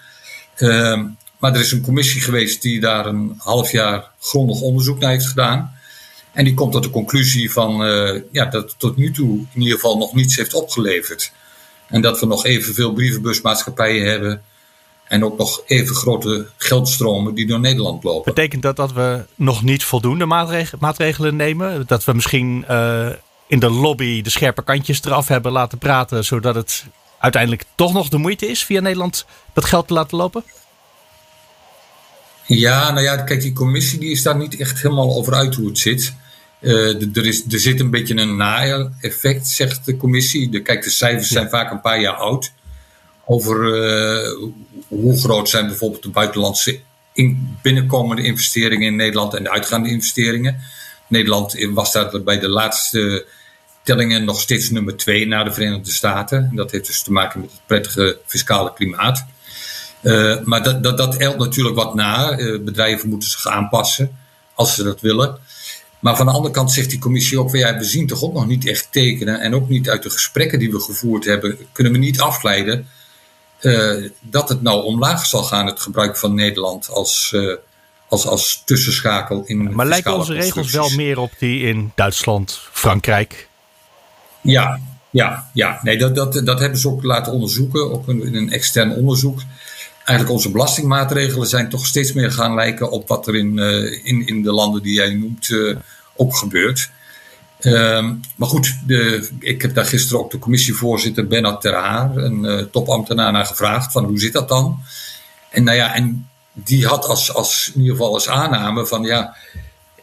Ehm, 0.55 1.05
maar 1.39 1.53
er 1.53 1.59
is 1.59 1.71
een 1.71 1.81
commissie 1.81 2.21
geweest 2.21 2.61
die 2.61 2.79
daar 2.79 3.05
een 3.05 3.35
half 3.37 3.71
jaar 3.71 4.11
grondig 4.19 4.61
onderzoek 4.61 4.99
naar 4.99 5.11
heeft 5.11 5.27
gedaan. 5.27 5.73
En 6.31 6.43
die 6.43 6.53
komt 6.53 6.71
tot 6.71 6.83
de 6.83 6.89
conclusie 6.89 7.51
van 7.51 7.87
uh, 7.87 8.21
ja, 8.31 8.45
dat 8.45 8.63
het 8.63 8.79
tot 8.79 8.97
nu 8.97 9.11
toe 9.11 9.37
in 9.53 9.61
ieder 9.61 9.73
geval 9.73 9.97
nog 9.97 10.13
niets 10.13 10.35
heeft 10.35 10.53
opgeleverd. 10.53 11.31
En 11.87 12.01
dat 12.01 12.19
we 12.19 12.25
nog 12.25 12.45
evenveel 12.45 12.93
brievenbusmaatschappijen 12.93 14.09
hebben. 14.09 14.41
En 15.07 15.25
ook 15.25 15.37
nog 15.37 15.61
even 15.65 15.95
grote 15.95 16.47
geldstromen 16.57 17.35
die 17.35 17.47
door 17.47 17.59
Nederland 17.59 18.03
lopen. 18.03 18.33
Betekent 18.33 18.61
dat 18.61 18.75
dat 18.75 18.93
we 18.93 19.25
nog 19.35 19.63
niet 19.63 19.83
voldoende 19.83 20.25
maatregelen 20.79 21.35
nemen? 21.35 21.83
Dat 21.87 22.03
we 22.03 22.13
misschien 22.13 22.65
uh, 22.69 23.07
in 23.47 23.59
de 23.59 23.69
lobby 23.69 24.21
de 24.21 24.29
scherpe 24.29 24.63
kantjes 24.63 25.03
eraf 25.03 25.27
hebben 25.27 25.51
laten 25.51 25.77
praten, 25.77 26.25
zodat 26.25 26.55
het 26.55 26.85
uiteindelijk 27.19 27.63
toch 27.75 27.93
nog 27.93 28.09
de 28.09 28.17
moeite 28.17 28.47
is 28.47 28.63
via 28.63 28.79
Nederland 28.79 29.25
dat 29.53 29.65
geld 29.65 29.87
te 29.87 29.93
laten 29.93 30.17
lopen? 30.17 30.43
Ja, 32.47 32.91
nou 32.91 33.03
ja, 33.03 33.17
kijk, 33.17 33.41
die 33.41 33.53
commissie 33.53 33.99
die 33.99 34.11
is 34.11 34.23
daar 34.23 34.37
niet 34.37 34.59
echt 34.59 34.81
helemaal 34.81 35.15
over 35.15 35.33
uit 35.33 35.55
hoe 35.55 35.67
het 35.67 35.79
zit. 35.79 36.13
Uh, 36.59 37.17
er, 37.17 37.25
is, 37.25 37.43
er 37.49 37.59
zit 37.59 37.79
een 37.79 37.89
beetje 37.89 38.15
een 38.15 38.35
na-effect, 38.35 39.47
zegt 39.47 39.85
de 39.85 39.97
commissie. 39.97 40.49
De, 40.49 40.61
kijk, 40.61 40.83
de 40.83 40.89
cijfers 40.89 41.27
zijn 41.27 41.49
vaak 41.49 41.71
een 41.71 41.81
paar 41.81 41.99
jaar 41.99 42.13
oud. 42.13 42.51
Over 43.25 43.55
uh, 43.57 44.49
hoe 44.87 45.17
groot 45.17 45.49
zijn 45.49 45.67
bijvoorbeeld 45.67 46.03
de 46.03 46.09
buitenlandse 46.09 46.79
in, 47.13 47.57
binnenkomende 47.61 48.23
investeringen 48.23 48.87
in 48.87 48.95
Nederland 48.95 49.33
en 49.33 49.43
de 49.43 49.51
uitgaande 49.51 49.89
investeringen. 49.89 50.59
Nederland 51.07 51.67
was 51.73 51.91
daar 51.91 52.23
bij 52.23 52.39
de 52.39 52.49
laatste 52.49 53.25
tellingen 53.83 54.23
nog 54.23 54.41
steeds 54.41 54.69
nummer 54.69 54.97
twee 54.97 55.27
na 55.27 55.43
de 55.43 55.51
Verenigde 55.51 55.91
Staten. 55.91 56.51
Dat 56.53 56.71
heeft 56.71 56.85
dus 56.85 57.01
te 57.01 57.11
maken 57.11 57.41
met 57.41 57.51
het 57.51 57.61
prettige 57.65 58.17
fiscale 58.25 58.73
klimaat. 58.73 59.25
Uh, 60.01 60.39
maar 60.43 60.63
dat, 60.63 60.83
dat, 60.83 60.97
dat 60.97 61.37
natuurlijk 61.37 61.75
wat 61.75 61.95
na. 61.95 62.39
Uh, 62.39 62.61
bedrijven 62.61 63.09
moeten 63.09 63.29
zich 63.29 63.47
aanpassen 63.47 64.17
als 64.53 64.75
ze 64.75 64.83
dat 64.83 65.01
willen. 65.01 65.37
Maar 65.99 66.17
van 66.17 66.25
de 66.25 66.31
andere 66.31 66.53
kant 66.53 66.71
zegt 66.71 66.89
die 66.89 66.99
commissie 66.99 67.39
ook: 67.39 67.55
ja, 67.55 67.77
we 67.77 67.83
zien 67.83 68.07
toch 68.07 68.23
ook 68.23 68.33
nog 68.33 68.47
niet 68.47 68.67
echt 68.67 68.87
tekenen. 68.91 69.39
En 69.39 69.55
ook 69.55 69.69
niet 69.69 69.89
uit 69.89 70.03
de 70.03 70.09
gesprekken 70.09 70.59
die 70.59 70.71
we 70.71 70.79
gevoerd 70.79 71.25
hebben, 71.25 71.57
kunnen 71.71 71.93
we 71.93 71.99
niet 71.99 72.21
afleiden 72.21 72.87
uh, 73.61 74.09
dat 74.21 74.49
het 74.49 74.61
nou 74.61 74.83
omlaag 74.83 75.25
zal 75.25 75.43
gaan, 75.43 75.65
het 75.65 75.79
gebruik 75.79 76.17
van 76.17 76.33
Nederland 76.33 76.89
als, 76.89 77.35
als, 78.15 78.27
als 78.27 78.61
tussenschakel 78.65 79.43
in. 79.45 79.73
Maar 79.73 79.85
lijken 79.85 80.15
onze 80.15 80.33
regels 80.33 80.71
wel 80.71 80.89
meer 80.89 81.17
op 81.17 81.31
die 81.39 81.61
in 81.61 81.91
Duitsland, 81.95 82.59
Frankrijk? 82.71 83.47
Ja, 84.41 84.79
ja, 85.09 85.49
ja. 85.53 85.79
Nee, 85.81 85.97
dat, 85.97 86.15
dat, 86.15 86.41
dat 86.45 86.59
hebben 86.59 86.79
ze 86.79 86.89
ook 86.89 87.03
laten 87.03 87.33
onderzoeken, 87.33 87.91
ook 87.91 88.07
in 88.07 88.35
een 88.35 88.51
extern 88.51 88.91
onderzoek 88.91 89.41
eigenlijk 90.05 90.29
onze 90.29 90.51
belastingmaatregelen 90.51 91.47
zijn 91.47 91.69
toch 91.69 91.85
steeds 91.85 92.13
meer 92.13 92.31
gaan 92.31 92.53
lijken 92.53 92.91
op 92.91 93.07
wat 93.07 93.27
er 93.27 93.35
in, 93.35 93.57
uh, 93.57 94.05
in, 94.05 94.27
in 94.27 94.43
de 94.43 94.51
landen 94.51 94.81
die 94.81 94.93
jij 94.93 95.13
noemt 95.13 95.49
uh, 95.49 95.77
ook 96.15 96.35
gebeurt. 96.35 96.89
Uh, 97.59 98.11
maar 98.35 98.47
goed, 98.47 98.77
de, 98.87 99.29
ik 99.39 99.61
heb 99.61 99.73
daar 99.73 99.85
gisteren 99.85 100.19
ook 100.19 100.31
de 100.31 100.39
commissievoorzitter 100.39 101.27
Bernard 101.27 101.61
Ter 101.61 101.73
Haar, 101.73 102.17
een 102.17 102.43
uh, 102.43 102.59
topambtenaar, 102.59 103.31
naar 103.31 103.45
gevraagd 103.45 103.91
van 103.91 104.03
hoe 104.03 104.19
zit 104.19 104.33
dat 104.33 104.49
dan? 104.49 104.79
En 105.49 105.63
nou 105.63 105.77
ja, 105.77 105.93
en 105.93 106.29
die 106.57 106.87
had 106.87 107.05
als, 107.05 107.33
als 107.33 107.71
in 107.73 107.81
ieder 107.81 107.95
geval 107.95 108.13
als 108.13 108.27
aanname 108.27 108.85
van 108.87 109.03
ja, 109.03 109.35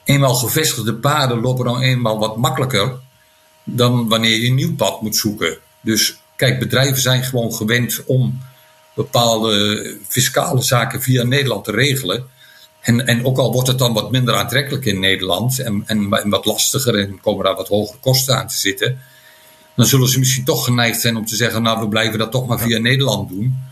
eenmaal 0.05 0.35
gevestigde 0.35 0.95
paden 0.95 1.41
lopen 1.41 1.65
dan 1.65 1.81
eenmaal 1.81 2.19
wat 2.19 2.37
makkelijker 2.37 2.99
dan 3.65 4.09
wanneer 4.09 4.41
je 4.41 4.47
een 4.47 4.55
nieuw 4.55 4.75
pad 4.75 5.03
moet 5.03 5.17
zoeken. 5.17 5.59
Dus 5.81 6.17
kijk, 6.37 6.59
bedrijven 6.59 7.01
zijn 7.01 7.25
gewoon 7.25 7.55
gewend 7.55 8.03
om 8.07 8.41
bepaalde 8.95 9.97
fiscale 10.09 10.63
zaken 10.63 11.03
via 11.03 11.23
Nederland 11.23 11.65
te 11.65 11.71
regelen. 11.71 12.27
En, 12.81 13.07
en 13.07 13.25
ook 13.25 13.39
al 13.39 13.53
wordt 13.53 13.69
het 13.69 13.79
dan 13.79 13.93
wat 13.93 14.11
minder 14.11 14.35
aantrekkelijk 14.35 14.85
in 14.85 15.01
Nederland 15.01 15.59
en, 15.59 15.83
en, 15.87 16.29
wat 16.29 16.45
lastiger 16.45 16.99
en 16.99 17.21
komen 17.21 17.45
daar 17.45 17.57
wat 17.57 17.69
hogere 17.69 17.99
kosten 18.01 18.37
aan 18.37 18.47
te 18.47 18.59
zitten, 18.59 19.01
dan 19.77 19.87
zullen 19.87 20.09
ze 20.09 20.19
misschien 20.19 20.45
toch 20.45 20.65
geneigd 20.65 21.01
zijn 21.01 21.17
om 21.17 21.27
te 21.27 21.37
zeggen: 21.37 21.63
Nou, 21.63 21.81
we 21.81 21.89
blijven 21.89 22.19
dat 22.19 22.31
toch 22.31 22.47
maar 22.47 22.59
via 22.59 22.79
Nederland 22.79 23.29
doen. 23.29 23.72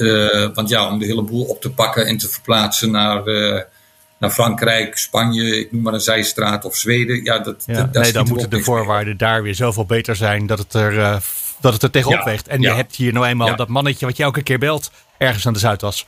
Uh, 0.00 0.48
want 0.54 0.68
ja, 0.68 0.88
om 0.88 0.98
de 0.98 1.06
hele 1.06 1.22
boel 1.22 1.44
op 1.44 1.60
te 1.60 1.70
pakken 1.70 2.06
en 2.06 2.16
te 2.16 2.28
verplaatsen 2.28 2.90
naar, 2.90 3.26
uh, 3.26 3.60
naar 4.18 4.30
Frankrijk, 4.30 4.98
Spanje, 4.98 5.58
ik 5.58 5.72
noem 5.72 5.82
maar 5.82 5.94
een 5.94 6.00
zijstraat 6.00 6.64
of 6.64 6.76
Zweden. 6.76 7.24
Ja, 7.24 7.38
dat, 7.38 7.62
ja, 7.66 7.82
dat, 7.82 8.02
nee, 8.02 8.12
dan 8.12 8.28
moeten 8.28 8.50
de 8.50 8.62
voorwaarden 8.62 9.16
daar 9.16 9.42
weer 9.42 9.54
zoveel 9.54 9.86
beter 9.86 10.16
zijn 10.16 10.46
dat 10.46 10.58
het 10.58 10.74
er 10.74 10.92
uh, 10.92 11.16
dat 11.60 11.72
het 11.72 11.82
er 11.82 11.90
tegenop 11.90 12.18
ja, 12.18 12.24
weegt. 12.24 12.48
En 12.48 12.60
je 12.60 12.72
hebt 12.72 12.96
hier 12.96 13.12
nou 13.12 13.26
eenmaal 13.26 13.56
dat 13.56 13.68
mannetje 13.68 14.06
wat 14.06 14.16
je 14.16 14.22
elke 14.22 14.42
keer 14.42 14.58
belt, 14.58 14.90
ergens 15.18 15.46
aan 15.46 15.52
de 15.52 15.58
Zuidas. 15.58 16.06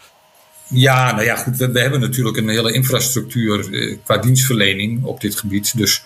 Ja, 0.69 1.13
nou 1.13 1.25
ja, 1.25 1.37
goed. 1.37 1.57
We, 1.57 1.71
we 1.71 1.81
hebben 1.81 2.01
natuurlijk 2.01 2.37
een 2.37 2.49
hele 2.49 2.73
infrastructuur 2.73 3.75
eh, 3.75 3.97
qua 4.05 4.19
dienstverlening 4.19 5.05
op 5.05 5.21
dit 5.21 5.39
gebied. 5.39 5.77
Dus 5.77 6.05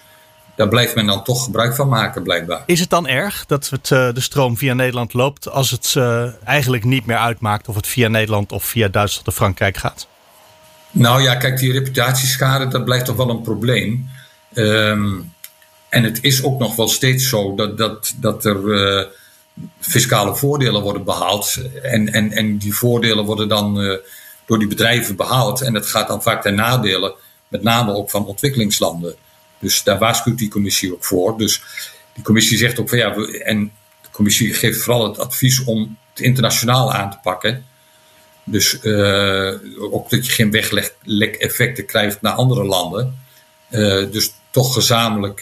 daar 0.57 0.69
blijft 0.69 0.95
men 0.95 1.07
dan 1.07 1.25
toch 1.25 1.45
gebruik 1.45 1.75
van 1.75 1.89
maken, 1.89 2.23
blijkbaar. 2.23 2.63
Is 2.67 2.81
het 2.81 2.91
dan 2.91 3.07
erg 3.07 3.47
dat 3.47 3.69
het, 3.69 3.91
uh, 3.91 4.13
de 4.13 4.21
stroom 4.21 4.57
via 4.57 4.75
Nederland 4.75 5.13
loopt 5.13 5.49
als 5.49 5.71
het 5.71 5.95
uh, 5.97 6.27
eigenlijk 6.45 6.85
niet 6.85 7.07
meer 7.07 7.17
uitmaakt 7.17 7.69
of 7.69 7.75
het 7.75 7.87
via 7.87 8.09
Nederland 8.09 8.53
of 8.53 8.65
via 8.65 8.89
Duitsland 8.89 9.29
of 9.29 9.35
Frankrijk 9.35 9.77
gaat? 9.77 10.07
Nou 10.91 11.23
ja, 11.23 11.35
kijk, 11.35 11.59
die 11.59 11.73
reputatieschade, 11.73 12.69
dat 12.69 12.85
blijft 12.85 13.05
toch 13.05 13.17
wel 13.17 13.31
een 13.31 13.43
probleem. 13.43 14.09
Um, 14.55 15.33
en 15.89 16.05
het 16.05 16.19
is 16.23 16.43
ook 16.43 16.59
nog 16.59 16.77
wel 16.77 16.89
steeds 16.89 17.29
zo 17.29 17.55
dat, 17.55 17.79
dat, 17.79 18.15
dat 18.17 18.45
er. 18.45 18.57
Uh, 18.65 19.05
fiscale 19.81 20.37
voordelen 20.37 20.83
worden 20.83 21.05
behaald. 21.05 21.59
En, 21.83 22.13
en, 22.13 22.33
en 22.33 22.59
die 22.59 22.75
voordelen 22.75 23.25
worden 23.25 23.49
dan 23.49 23.99
door 24.47 24.59
die 24.59 24.69
bedrijven 24.69 25.17
behaald. 25.17 25.61
En 25.61 25.73
dat 25.73 25.87
gaat 25.87 26.09
dan 26.09 26.23
vaak 26.23 26.43
ten 26.43 26.55
nadele, 26.55 27.15
met 27.49 27.63
name 27.63 27.95
ook 27.95 28.11
van 28.11 28.27
ontwikkelingslanden. 28.27 29.15
Dus 29.59 29.83
daar 29.83 29.99
waarschuwt 29.99 30.39
die 30.39 30.49
commissie 30.49 30.93
ook 30.93 31.05
voor. 31.05 31.39
Dus 31.39 31.63
die 32.15 32.25
commissie 32.25 32.59
zegt 32.59 32.81
ook 32.81 32.89
van 32.89 32.99
ja, 32.99 33.15
we, 33.15 33.43
en 33.45 33.73
de 34.03 34.09
commissie 34.11 34.55
geeft 34.55 34.83
vooral 34.83 35.09
het 35.09 35.19
advies 35.19 35.65
om 35.65 35.99
het 36.11 36.21
internationaal 36.21 36.93
aan 36.93 37.11
te 37.11 37.19
pakken. 37.23 37.65
Dus 38.45 38.79
uh, 38.83 39.53
ook 39.93 40.11
dat 40.11 40.27
je 40.27 40.33
geen 40.33 40.51
weglek-effecten 40.51 41.87
krijgt 41.87 42.21
naar 42.21 42.33
andere 42.33 42.65
landen. 42.65 43.19
Uh, 43.71 44.11
dus 44.11 44.33
toch 44.51 44.75
gezamenlijk 44.75 45.41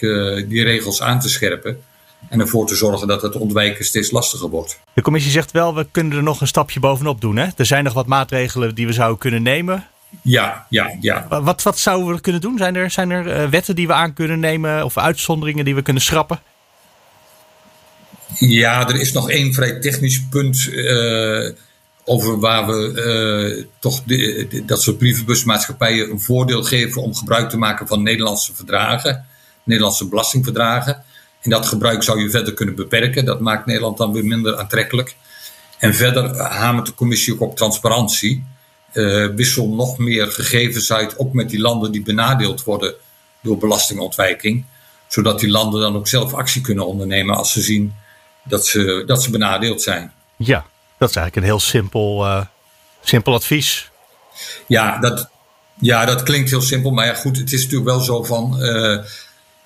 die 0.49 0.63
regels 0.63 1.01
aan 1.01 1.19
te 1.19 1.29
scherpen. 1.29 1.83
En 2.29 2.39
ervoor 2.39 2.67
te 2.67 2.75
zorgen 2.75 3.07
dat 3.07 3.21
het 3.21 3.35
ontwijken 3.35 3.85
steeds 3.85 4.11
lastiger 4.11 4.49
wordt. 4.49 4.79
De 4.93 5.01
commissie 5.01 5.31
zegt 5.31 5.51
wel, 5.51 5.75
we 5.75 5.87
kunnen 5.91 6.17
er 6.17 6.23
nog 6.23 6.41
een 6.41 6.47
stapje 6.47 6.79
bovenop 6.79 7.21
doen. 7.21 7.35
Hè? 7.35 7.47
Er 7.55 7.65
zijn 7.65 7.83
nog 7.83 7.93
wat 7.93 8.05
maatregelen 8.05 8.75
die 8.75 8.87
we 8.87 8.93
zouden 8.93 9.17
kunnen 9.17 9.43
nemen. 9.43 9.87
Ja, 10.21 10.65
ja, 10.69 10.97
ja. 11.01 11.27
Wat, 11.41 11.63
wat 11.63 11.79
zouden 11.79 12.15
we 12.15 12.21
kunnen 12.21 12.41
doen? 12.41 12.57
Zijn 12.57 12.75
er, 12.75 12.91
zijn 12.91 13.09
er 13.09 13.43
uh, 13.43 13.49
wetten 13.49 13.75
die 13.75 13.87
we 13.87 13.93
aan 13.93 14.13
kunnen 14.13 14.39
nemen 14.39 14.85
of 14.85 14.97
uitzonderingen 14.97 15.65
die 15.65 15.75
we 15.75 15.81
kunnen 15.81 16.03
schrappen? 16.03 16.39
Ja, 18.37 18.87
er 18.87 18.99
is 18.99 19.11
nog 19.11 19.29
één 19.29 19.53
vrij 19.53 19.79
technisch 19.79 20.27
punt 20.29 20.67
uh, 20.71 21.49
over 22.05 22.39
waar 22.39 22.67
we 22.67 23.55
uh, 23.57 23.65
toch 23.79 24.03
de, 24.03 24.47
de, 24.49 24.65
dat 24.65 24.81
soort 24.81 24.97
brievenbusmaatschappijen 24.97 26.11
een 26.11 26.19
voordeel 26.19 26.63
geven 26.63 27.01
om 27.01 27.15
gebruik 27.15 27.49
te 27.49 27.57
maken 27.57 27.87
van 27.87 28.03
Nederlandse 28.03 28.55
verdragen, 28.55 29.25
Nederlandse 29.63 30.07
belastingverdragen. 30.07 31.03
En 31.41 31.49
dat 31.49 31.65
gebruik 31.65 32.03
zou 32.03 32.21
je 32.21 32.29
verder 32.29 32.53
kunnen 32.53 32.75
beperken. 32.75 33.25
Dat 33.25 33.39
maakt 33.39 33.65
Nederland 33.65 33.97
dan 33.97 34.13
weer 34.13 34.25
minder 34.25 34.57
aantrekkelijk. 34.57 35.15
En 35.79 35.93
verder 35.93 36.37
hamert 36.37 36.85
de 36.85 36.93
commissie 36.93 37.33
ook 37.33 37.41
op 37.41 37.57
transparantie. 37.57 38.43
Uh, 38.95 39.27
wissel 39.35 39.69
nog 39.69 39.97
meer 39.97 40.31
gegevens 40.31 40.93
uit, 40.93 41.17
ook 41.17 41.33
met 41.33 41.49
die 41.49 41.59
landen 41.59 41.91
die 41.91 42.03
benadeeld 42.03 42.63
worden 42.63 42.93
door 43.41 43.57
belastingontwijking. 43.57 44.65
Zodat 45.07 45.39
die 45.39 45.49
landen 45.49 45.81
dan 45.81 45.95
ook 45.95 46.07
zelf 46.07 46.33
actie 46.33 46.61
kunnen 46.61 46.87
ondernemen 46.87 47.35
als 47.35 47.51
ze 47.51 47.61
zien 47.61 47.93
dat 48.43 48.65
ze, 48.65 49.03
dat 49.05 49.23
ze 49.23 49.29
benadeeld 49.29 49.81
zijn. 49.81 50.13
Ja, 50.35 50.65
dat 50.97 51.09
is 51.09 51.15
eigenlijk 51.15 51.35
een 51.35 51.51
heel 51.51 51.59
simpel, 51.59 52.25
uh, 52.25 52.41
simpel 53.03 53.33
advies. 53.33 53.89
Ja 54.67 54.99
dat, 54.99 55.29
ja, 55.79 56.05
dat 56.05 56.23
klinkt 56.23 56.49
heel 56.49 56.61
simpel. 56.61 56.91
Maar 56.91 57.05
ja, 57.05 57.13
goed, 57.13 57.37
het 57.37 57.51
is 57.51 57.63
natuurlijk 57.63 57.89
wel 57.89 57.99
zo 57.99 58.23
van. 58.23 58.55
Uh, 58.59 58.99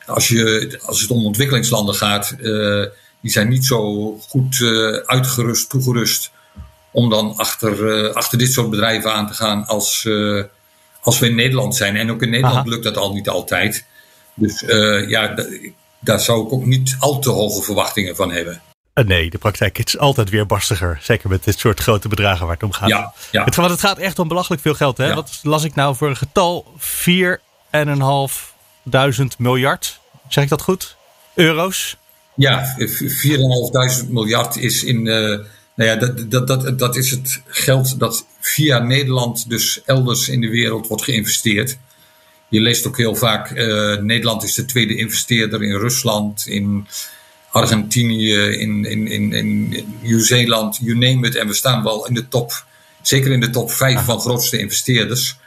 als, 0.06 0.28
je, 0.28 0.80
als 0.86 1.02
het 1.02 1.12
om 1.12 1.26
ontwikkelingslanden 1.26 1.96
gaat, 1.96 2.36
die 3.22 3.32
zijn 3.32 3.50
niet 3.50 3.66
zo 3.66 4.12
goed 4.28 4.62
uitgerust, 5.06 5.70
toegerust 5.70 6.32
om 6.92 7.10
dan 7.10 7.36
achter, 7.36 7.80
uh, 7.80 8.14
achter 8.14 8.38
dit 8.38 8.52
soort 8.52 8.70
bedrijven 8.70 9.14
aan 9.14 9.28
te 9.28 9.34
gaan 9.34 9.66
als, 9.66 10.08
als 11.02 11.20
we 11.20 11.28
in 11.28 11.36
Nederland 11.36 11.76
zijn. 11.76 11.96
En 11.96 12.12
ook 12.12 12.22
in 12.22 12.30
Nederland 12.30 12.58
Aha. 12.58 12.70
lukt 12.70 12.84
dat 12.84 12.98
al 12.98 13.14
niet 13.14 13.30
altijd. 13.30 13.86
Dus 14.34 14.64
ja, 15.08 15.36
daar 16.00 16.20
zou 16.20 16.46
ik 16.46 16.54
ook 16.54 16.66
niet 16.66 16.96
al 17.00 17.20
te 17.20 17.30
hoge 17.30 17.62
verwachtingen 17.62 18.16
van 18.16 18.32
hebben. 18.32 18.62
Nee, 18.94 19.30
de 19.30 19.38
praktijk 19.38 19.78
is 19.78 19.98
altijd 19.98 20.30
weer 20.30 20.46
barstiger. 20.46 21.00
Zeker 21.02 21.30
met 21.30 21.44
dit 21.44 21.60
soort 21.60 21.80
grote 21.80 22.08
bedragen 22.08 22.46
waar 22.46 22.56
het 22.56 22.64
om 22.64 22.72
gaat. 22.72 22.90
Ja, 22.90 23.14
ja. 23.32 23.44
Het, 23.44 23.56
want 23.56 23.70
het 23.70 23.80
gaat 23.80 23.98
echt 23.98 24.20
om 24.20 24.28
belachelijk 24.28 24.62
veel 24.62 24.74
geld. 24.74 24.98
Hè? 24.98 25.08
Ja. 25.08 25.16
Wat 25.16 25.40
las 25.44 25.64
ik 25.64 25.76
nou 25.76 25.96
voor 25.96 26.10
een 26.10 26.18
getal? 26.18 26.74
4.500 26.80 26.82
miljard. 29.38 30.00
Zeg 30.28 30.44
ik 30.44 30.50
dat 30.50 30.62
goed? 30.62 30.96
Euro's? 31.34 31.98
Ja, 32.36 32.76
4.500 32.78 34.10
miljard 34.10 34.56
is 34.56 34.84
in. 34.84 35.08
Eh, 35.80 35.86
nou 35.86 35.90
ja, 35.90 35.96
dat, 35.96 36.32
dat, 36.32 36.48
dat, 36.48 36.80
dat 36.80 36.96
is 36.96 37.12
het 37.12 37.42
geld 37.46 38.00
dat 38.00 38.26
via 38.40 38.80
Nederland 38.80 39.50
dus 39.50 39.82
elders 39.86 40.30
in 40.30 40.42
de 40.42 40.50
wereld 40.50 40.88
wordt 40.88 41.04
geïnvesteerd. 41.04 41.78
Je 42.50 42.62
leest 42.62 42.88
ook 42.88 42.98
heel 42.98 43.16
vaak, 43.16 43.52
eh, 43.52 43.98
Nederland 43.98 44.44
is 44.44 44.54
de 44.54 44.66
tweede 44.66 44.96
investeerder 44.96 45.64
in 45.64 45.76
Rusland, 45.76 46.48
in 46.48 46.88
Argentinië, 47.52 48.36
in, 48.36 48.86
in, 48.86 49.08
in, 49.08 49.34
in 49.34 49.86
Nieuw-Zeeland, 50.02 50.78
you 50.82 50.98
name 50.98 51.28
it. 51.28 51.36
En 51.36 51.48
we 51.48 51.54
staan 51.54 51.84
wel 51.84 52.08
in 52.08 52.14
de 52.14 52.28
top, 52.28 52.66
zeker 53.02 53.32
in 53.32 53.40
de 53.40 53.50
top 53.50 53.72
5 53.72 54.04
van 54.04 54.20
grootste 54.20 54.60
investeerders. 54.60 55.38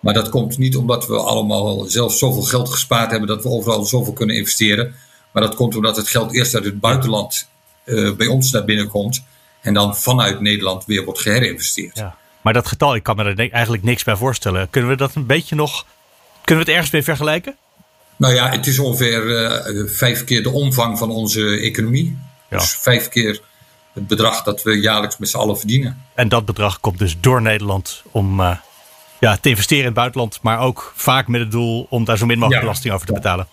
Maar 0.00 0.14
dat 0.14 0.28
komt 0.28 0.58
niet 0.58 0.76
omdat 0.76 1.06
we 1.06 1.16
allemaal 1.16 1.84
zelf 1.84 2.16
zoveel 2.16 2.42
geld 2.42 2.68
gespaard 2.68 3.10
hebben 3.10 3.28
dat 3.28 3.42
we 3.42 3.48
overal 3.48 3.84
zoveel 3.84 4.12
kunnen 4.12 4.36
investeren. 4.36 4.94
Maar 5.32 5.42
dat 5.42 5.54
komt 5.54 5.76
omdat 5.76 5.96
het 5.96 6.08
geld 6.08 6.34
eerst 6.34 6.54
uit 6.54 6.64
het 6.64 6.80
buitenland 6.80 7.48
uh, 7.84 8.12
bij 8.12 8.26
ons 8.26 8.50
naar 8.50 8.64
binnen 8.64 8.88
komt. 8.88 9.22
En 9.64 9.74
dan 9.74 9.96
vanuit 9.96 10.40
Nederland 10.40 10.84
weer 10.84 11.04
wordt 11.04 11.20
geherinvesteerd. 11.20 11.98
Ja. 11.98 12.16
Maar 12.40 12.52
dat 12.52 12.66
getal, 12.66 12.94
ik 12.94 13.02
kan 13.02 13.16
me 13.16 13.24
er 13.24 13.50
eigenlijk 13.50 13.82
niks 13.82 14.04
bij 14.04 14.16
voorstellen. 14.16 14.70
Kunnen 14.70 14.90
we 14.90 14.96
dat 14.96 15.14
een 15.14 15.26
beetje 15.26 15.54
nog. 15.54 15.86
Kunnen 16.44 16.64
we 16.64 16.70
het 16.70 16.78
ergens 16.78 16.90
mee 16.90 17.02
vergelijken? 17.02 17.56
Nou 18.16 18.34
ja, 18.34 18.48
het 18.48 18.66
is 18.66 18.78
ongeveer 18.78 19.24
uh, 19.24 19.88
vijf 19.90 20.24
keer 20.24 20.42
de 20.42 20.50
omvang 20.50 20.98
van 20.98 21.10
onze 21.10 21.60
economie. 21.60 22.18
Ja. 22.50 22.58
Dus 22.58 22.74
vijf 22.74 23.08
keer 23.08 23.40
het 23.92 24.06
bedrag 24.06 24.42
dat 24.42 24.62
we 24.62 24.80
jaarlijks 24.80 25.16
met 25.16 25.28
z'n 25.28 25.36
allen 25.36 25.58
verdienen. 25.58 26.04
En 26.14 26.28
dat 26.28 26.44
bedrag 26.44 26.80
komt 26.80 26.98
dus 26.98 27.20
door 27.20 27.42
Nederland 27.42 28.02
om 28.10 28.40
uh, 28.40 28.56
ja, 29.20 29.36
te 29.36 29.48
investeren 29.48 29.80
in 29.82 29.88
het 29.88 29.98
buitenland. 29.98 30.38
Maar 30.42 30.58
ook 30.58 30.92
vaak 30.96 31.28
met 31.28 31.40
het 31.40 31.50
doel 31.50 31.86
om 31.90 32.04
daar 32.04 32.18
zo 32.18 32.26
min 32.26 32.38
mogelijk 32.38 32.62
ja. 32.62 32.66
belasting 32.66 32.94
over 32.94 33.06
te 33.06 33.12
betalen. 33.12 33.48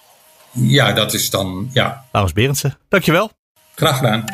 Ja, 0.52 0.92
dat 0.94 1.14
is 1.14 1.30
dan, 1.30 1.70
ja. 1.74 2.06
Laurens 2.12 2.36
Berendsen, 2.36 2.78
dankjewel. 2.90 3.32
Graag 3.76 3.98
gedaan. 3.98 4.26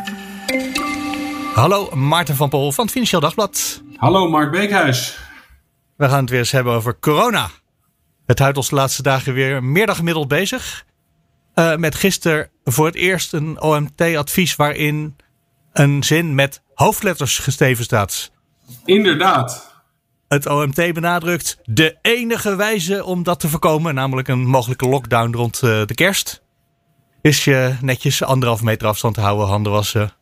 Hallo, 1.57 1.95
Maarten 1.95 2.35
van 2.35 2.49
Poel 2.49 2.71
van 2.71 2.83
het 2.83 2.93
Financieel 2.93 3.21
Dagblad. 3.21 3.81
Hallo, 3.95 4.29
Mark 4.29 4.51
Beekhuis. 4.51 5.19
We 5.95 6.09
gaan 6.09 6.19
het 6.19 6.29
weer 6.29 6.39
eens 6.39 6.51
hebben 6.51 6.73
over 6.73 6.99
corona. 6.99 7.49
Het 8.25 8.39
houdt 8.39 8.57
ons 8.57 8.69
de 8.69 8.75
laatste 8.75 9.01
dagen 9.01 9.33
weer 9.33 9.63
meer 9.63 9.85
dan 9.85 9.95
gemiddeld 9.95 10.27
bezig. 10.27 10.85
Uh, 11.55 11.75
met 11.75 11.95
gisteren 11.95 12.49
voor 12.63 12.85
het 12.85 12.95
eerst 12.95 13.33
een 13.33 13.61
OMT-advies 13.61 14.55
waarin 14.55 15.15
een 15.73 16.03
zin 16.03 16.35
met 16.35 16.61
hoofdletters 16.73 17.39
gesteven 17.39 17.83
staat. 17.83 18.31
Inderdaad. 18.85 19.75
Het 20.27 20.45
OMT 20.45 20.93
benadrukt 20.93 21.57
de 21.63 21.97
enige 22.01 22.55
wijze 22.55 23.03
om 23.03 23.23
dat 23.23 23.39
te 23.39 23.49
voorkomen, 23.49 23.93
namelijk 23.93 24.27
een 24.27 24.45
mogelijke 24.45 24.87
lockdown 24.87 25.35
rond 25.35 25.61
uh, 25.63 25.85
de 25.85 25.95
kerst, 25.95 26.43
is 27.21 27.43
je 27.43 27.75
netjes 27.81 28.23
anderhalf 28.23 28.61
meter 28.61 28.87
afstand 28.87 29.13
te 29.13 29.21
houden, 29.21 29.47
handen 29.47 29.71
wassen, 29.71 30.16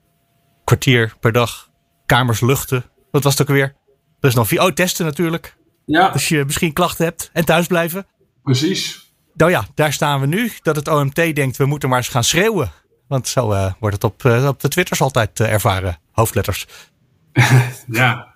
kwartier 0.66 1.14
per 1.20 1.32
dag, 1.32 1.70
kamers 2.06 2.42
luchten. 2.42 2.86
Wat 3.12 3.24
was 3.24 3.38
het 3.38 3.42
ook 3.42 3.56
weer? 3.56 3.76
Er 4.20 4.30
is 4.30 4.36
nog 4.36 4.48
vier. 4.48 4.62
Oh, 4.62 4.72
testen 4.72 5.06
natuurlijk. 5.06 5.56
Ja. 5.86 6.08
Als 6.08 6.30
je 6.30 6.46
misschien 6.46 6.74
klachten 6.74 7.06
hebt 7.06 7.30
en 7.34 7.46
thuis 7.46 7.68
blijven. 7.68 8.08
Precies. 8.44 9.14
Nou 9.34 9.52
ja, 9.52 9.66
daar 9.74 9.94
staan 9.94 10.20
we 10.20 10.26
nu. 10.26 10.52
Dat 10.62 10.76
het 10.76 10.88
OMT 10.88 11.16
denkt, 11.16 11.58
we 11.58 11.66
moeten 11.66 11.90
maar 11.90 11.98
eens 11.98 12.08
gaan 12.08 12.24
schreeuwen. 12.24 12.72
Want 13.08 13.28
zo 13.28 13.52
uh, 13.52 13.74
wordt 13.80 13.96
het 13.96 14.04
op, 14.04 14.24
uh, 14.24 14.48
op 14.48 14.60
de 14.60 14.68
Twitters 14.68 15.02
altijd 15.02 15.40
uh, 15.40 15.54
ervaren. 15.54 16.00
Hoofdletters. 16.12 16.68
ja. 17.88 18.34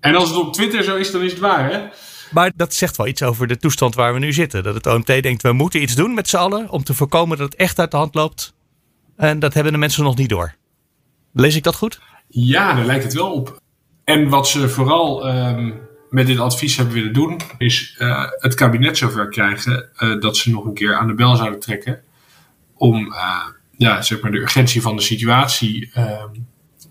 En 0.00 0.14
als 0.14 0.28
het 0.28 0.38
op 0.38 0.52
Twitter 0.52 0.84
zo 0.84 0.96
is, 0.96 1.10
dan 1.10 1.22
is 1.22 1.30
het 1.30 1.40
waar, 1.40 1.70
hè? 1.70 1.88
Maar 2.30 2.52
dat 2.56 2.74
zegt 2.74 2.96
wel 2.96 3.06
iets 3.06 3.22
over 3.22 3.46
de 3.46 3.56
toestand 3.56 3.94
waar 3.94 4.12
we 4.12 4.18
nu 4.18 4.32
zitten. 4.32 4.62
Dat 4.62 4.74
het 4.74 4.86
OMT 4.86 5.06
denkt, 5.06 5.42
we 5.42 5.52
moeten 5.52 5.82
iets 5.82 5.94
doen 5.94 6.14
met 6.14 6.28
z'n 6.28 6.36
allen 6.36 6.70
om 6.70 6.84
te 6.84 6.94
voorkomen 6.94 7.38
dat 7.38 7.52
het 7.52 7.60
echt 7.60 7.78
uit 7.78 7.90
de 7.90 7.96
hand 7.96 8.14
loopt. 8.14 8.54
En 9.16 9.38
dat 9.38 9.54
hebben 9.54 9.72
de 9.72 9.78
mensen 9.78 10.04
nog 10.04 10.16
niet 10.16 10.28
door. 10.28 10.54
Lees 11.36 11.56
ik 11.56 11.62
dat 11.62 11.76
goed? 11.76 12.00
Ja, 12.28 12.74
daar 12.74 12.84
lijkt 12.84 13.04
het 13.04 13.12
wel 13.12 13.32
op. 13.32 13.60
En 14.04 14.28
wat 14.28 14.48
ze 14.48 14.68
vooral 14.68 15.28
um, 15.36 15.80
met 16.10 16.26
dit 16.26 16.38
advies 16.38 16.76
hebben 16.76 16.94
willen 16.94 17.12
doen, 17.12 17.40
is 17.58 17.96
uh, 17.98 18.24
het 18.38 18.54
kabinet 18.54 18.98
zover 18.98 19.28
krijgen 19.28 19.88
uh, 19.98 20.20
dat 20.20 20.36
ze 20.36 20.50
nog 20.50 20.64
een 20.64 20.74
keer 20.74 20.94
aan 20.94 21.06
de 21.06 21.14
bel 21.14 21.36
zouden 21.36 21.60
trekken. 21.60 22.02
Om 22.74 23.06
uh, 23.06 23.46
ja, 23.76 24.02
zeg 24.02 24.20
maar 24.20 24.30
de 24.30 24.38
urgentie 24.38 24.82
van 24.82 24.96
de 24.96 25.02
situatie 25.02 25.92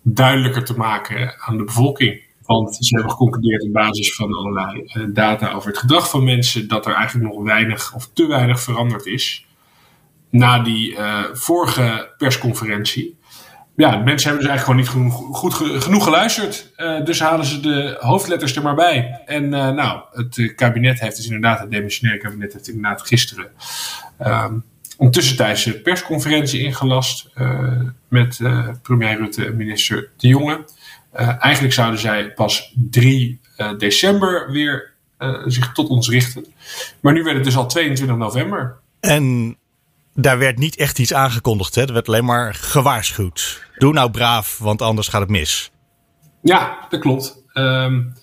duidelijker 0.04 0.66
te 0.66 0.78
maken 0.78 1.36
aan 1.40 1.58
de 1.58 1.64
bevolking. 1.64 2.22
Want 2.42 2.76
ze 2.76 2.96
hebben 2.96 3.12
geconcludeerd 3.12 3.64
op 3.64 3.74
basis 3.74 4.16
van 4.16 4.34
allerlei 4.34 4.86
data 5.14 5.52
over 5.52 5.70
het 5.70 5.78
gedrag 5.78 6.10
van 6.10 6.24
mensen 6.24 6.68
dat 6.68 6.86
er 6.86 6.94
eigenlijk 6.94 7.34
nog 7.34 7.44
weinig 7.44 7.94
of 7.94 8.10
te 8.14 8.28
weinig 8.28 8.60
veranderd 8.60 9.06
is. 9.06 9.46
Na 10.30 10.60
die 10.60 10.98
vorige 11.34 12.14
persconferentie 12.18 13.18
ja, 13.76 13.98
mensen 13.98 14.30
hebben 14.30 14.48
dus 14.48 14.52
eigenlijk 14.52 14.90
gewoon 14.90 15.06
niet 15.10 15.20
genoeg, 15.20 15.38
goed, 15.38 15.84
genoeg 15.84 16.04
geluisterd. 16.04 16.72
Uh, 16.78 17.06
dus 17.06 17.20
halen 17.20 17.46
ze 17.46 17.60
de 17.60 17.98
hoofdletters 18.00 18.56
er 18.56 18.62
maar 18.62 18.76
bij. 18.76 19.22
En 19.26 19.44
uh, 19.44 19.70
nou, 19.70 20.02
het 20.12 20.54
kabinet 20.56 21.00
heeft 21.00 21.16
dus 21.16 21.26
inderdaad, 21.26 21.60
het 21.60 21.72
demissionaire 21.72 22.24
kabinet 22.24 22.54
heeft 22.54 22.68
inderdaad 22.68 23.02
gisteren 23.02 23.48
um, 24.26 24.64
een 24.98 25.12
tussentijdse 25.12 25.82
persconferentie 25.82 26.62
ingelast 26.62 27.30
met 28.08 28.40
premier 28.82 29.18
Rutte 29.18 29.46
en 29.46 29.56
minister 29.56 30.10
De 30.18 30.28
Jonge. 30.28 30.66
eigenlijk 31.40 31.74
zouden 31.74 32.00
zij 32.00 32.34
pas 32.34 32.74
3 32.76 33.40
december 33.78 34.52
weer 34.52 34.92
zich 35.46 35.72
tot 35.72 35.90
ons 35.90 36.10
richten. 36.10 36.46
Maar 37.00 37.14
nu 37.14 37.24
werd 37.24 37.36
het 37.36 37.46
dus 37.46 37.58
al 37.58 37.68
22 37.68 38.18
november. 38.18 38.76
En 39.00 39.58
daar 40.14 40.38
werd 40.38 40.58
niet 40.58 40.76
echt 40.76 41.00
iets 41.00 41.14
aangekondigd. 41.14 41.76
Hè? 41.76 41.82
Er 41.82 41.94
werd 41.94 42.08
alleen 42.08 42.26
maar 42.26 42.54
gewaarschuwd. 42.54 43.64
Doe 43.78 43.94
nou 43.94 44.12
braaf, 44.12 44.58
want 44.58 44.82
anders 44.82 45.08
gaat 45.08 45.22
het 45.22 45.30
mis. 45.30 45.72
Ja, 46.42 46.78
dat 46.90 47.00
klopt. 47.00 47.38
Um, 47.54 48.14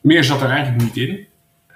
meer 0.00 0.24
zat 0.24 0.42
er 0.42 0.50
eigenlijk 0.50 0.82
niet 0.84 1.08
in. 1.08 1.26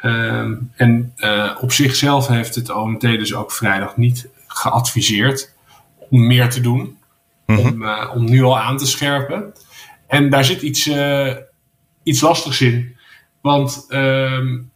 Um, 0.03 0.73
en 0.77 1.13
uh, 1.17 1.57
op 1.61 1.73
zichzelf 1.73 2.27
heeft 2.27 2.55
het 2.55 2.71
OMT 2.71 3.01
dus 3.01 3.35
ook 3.35 3.53
vrijdag 3.53 3.97
niet 3.97 4.29
geadviseerd 4.47 5.55
om 6.11 6.27
meer 6.27 6.51
te 6.51 6.61
doen. 6.61 6.99
Mm-hmm. 7.47 7.67
Om, 7.67 7.83
uh, 7.83 8.13
om 8.15 8.25
nu 8.25 8.43
al 8.43 8.59
aan 8.59 8.77
te 8.77 8.87
scherpen. 8.87 9.53
En 10.07 10.31
daar 10.31 10.45
zit 10.45 10.63
iets, 10.63 10.87
uh, 10.87 11.35
iets 12.03 12.21
lastigs 12.21 12.61
in. 12.61 12.97
Want 13.41 13.87
um, 13.89 14.71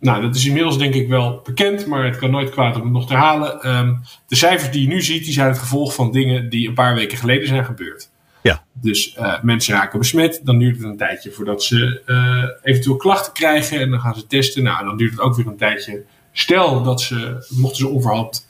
nou, 0.00 0.22
dat 0.22 0.34
is 0.34 0.46
inmiddels 0.46 0.78
denk 0.78 0.94
ik 0.94 1.08
wel 1.08 1.40
bekend, 1.44 1.86
maar 1.86 2.04
het 2.04 2.16
kan 2.16 2.30
nooit 2.30 2.50
kwaad 2.50 2.76
om 2.76 2.82
het 2.82 2.92
nog 2.92 3.06
te 3.06 3.12
herhalen. 3.12 3.76
Um, 3.76 4.00
de 4.26 4.36
cijfers 4.36 4.70
die 4.70 4.82
je 4.82 4.88
nu 4.88 5.02
ziet, 5.02 5.24
die 5.24 5.32
zijn 5.32 5.48
het 5.48 5.58
gevolg 5.58 5.94
van 5.94 6.12
dingen 6.12 6.48
die 6.48 6.68
een 6.68 6.74
paar 6.74 6.94
weken 6.94 7.18
geleden 7.18 7.48
zijn 7.48 7.64
gebeurd. 7.64 8.10
Ja. 8.42 8.64
Dus 8.72 9.16
uh, 9.18 9.42
mensen 9.42 9.74
raken 9.74 9.98
besmet, 9.98 10.40
dan 10.44 10.58
duurt 10.58 10.76
het 10.76 10.84
een 10.84 10.96
tijdje 10.96 11.30
voordat 11.30 11.62
ze 11.62 12.02
uh, 12.06 12.44
eventueel 12.62 12.96
klachten 12.96 13.32
krijgen 13.32 13.80
en 13.80 13.90
dan 13.90 14.00
gaan 14.00 14.14
ze 14.14 14.26
testen. 14.26 14.62
Nou, 14.62 14.84
dan 14.84 14.96
duurt 14.96 15.10
het 15.10 15.20
ook 15.20 15.36
weer 15.36 15.46
een 15.46 15.56
tijdje. 15.56 16.04
Stel 16.32 16.82
dat 16.82 17.00
ze, 17.00 17.46
mochten 17.48 17.78
ze 17.78 17.88
onverhoopt 17.88 18.46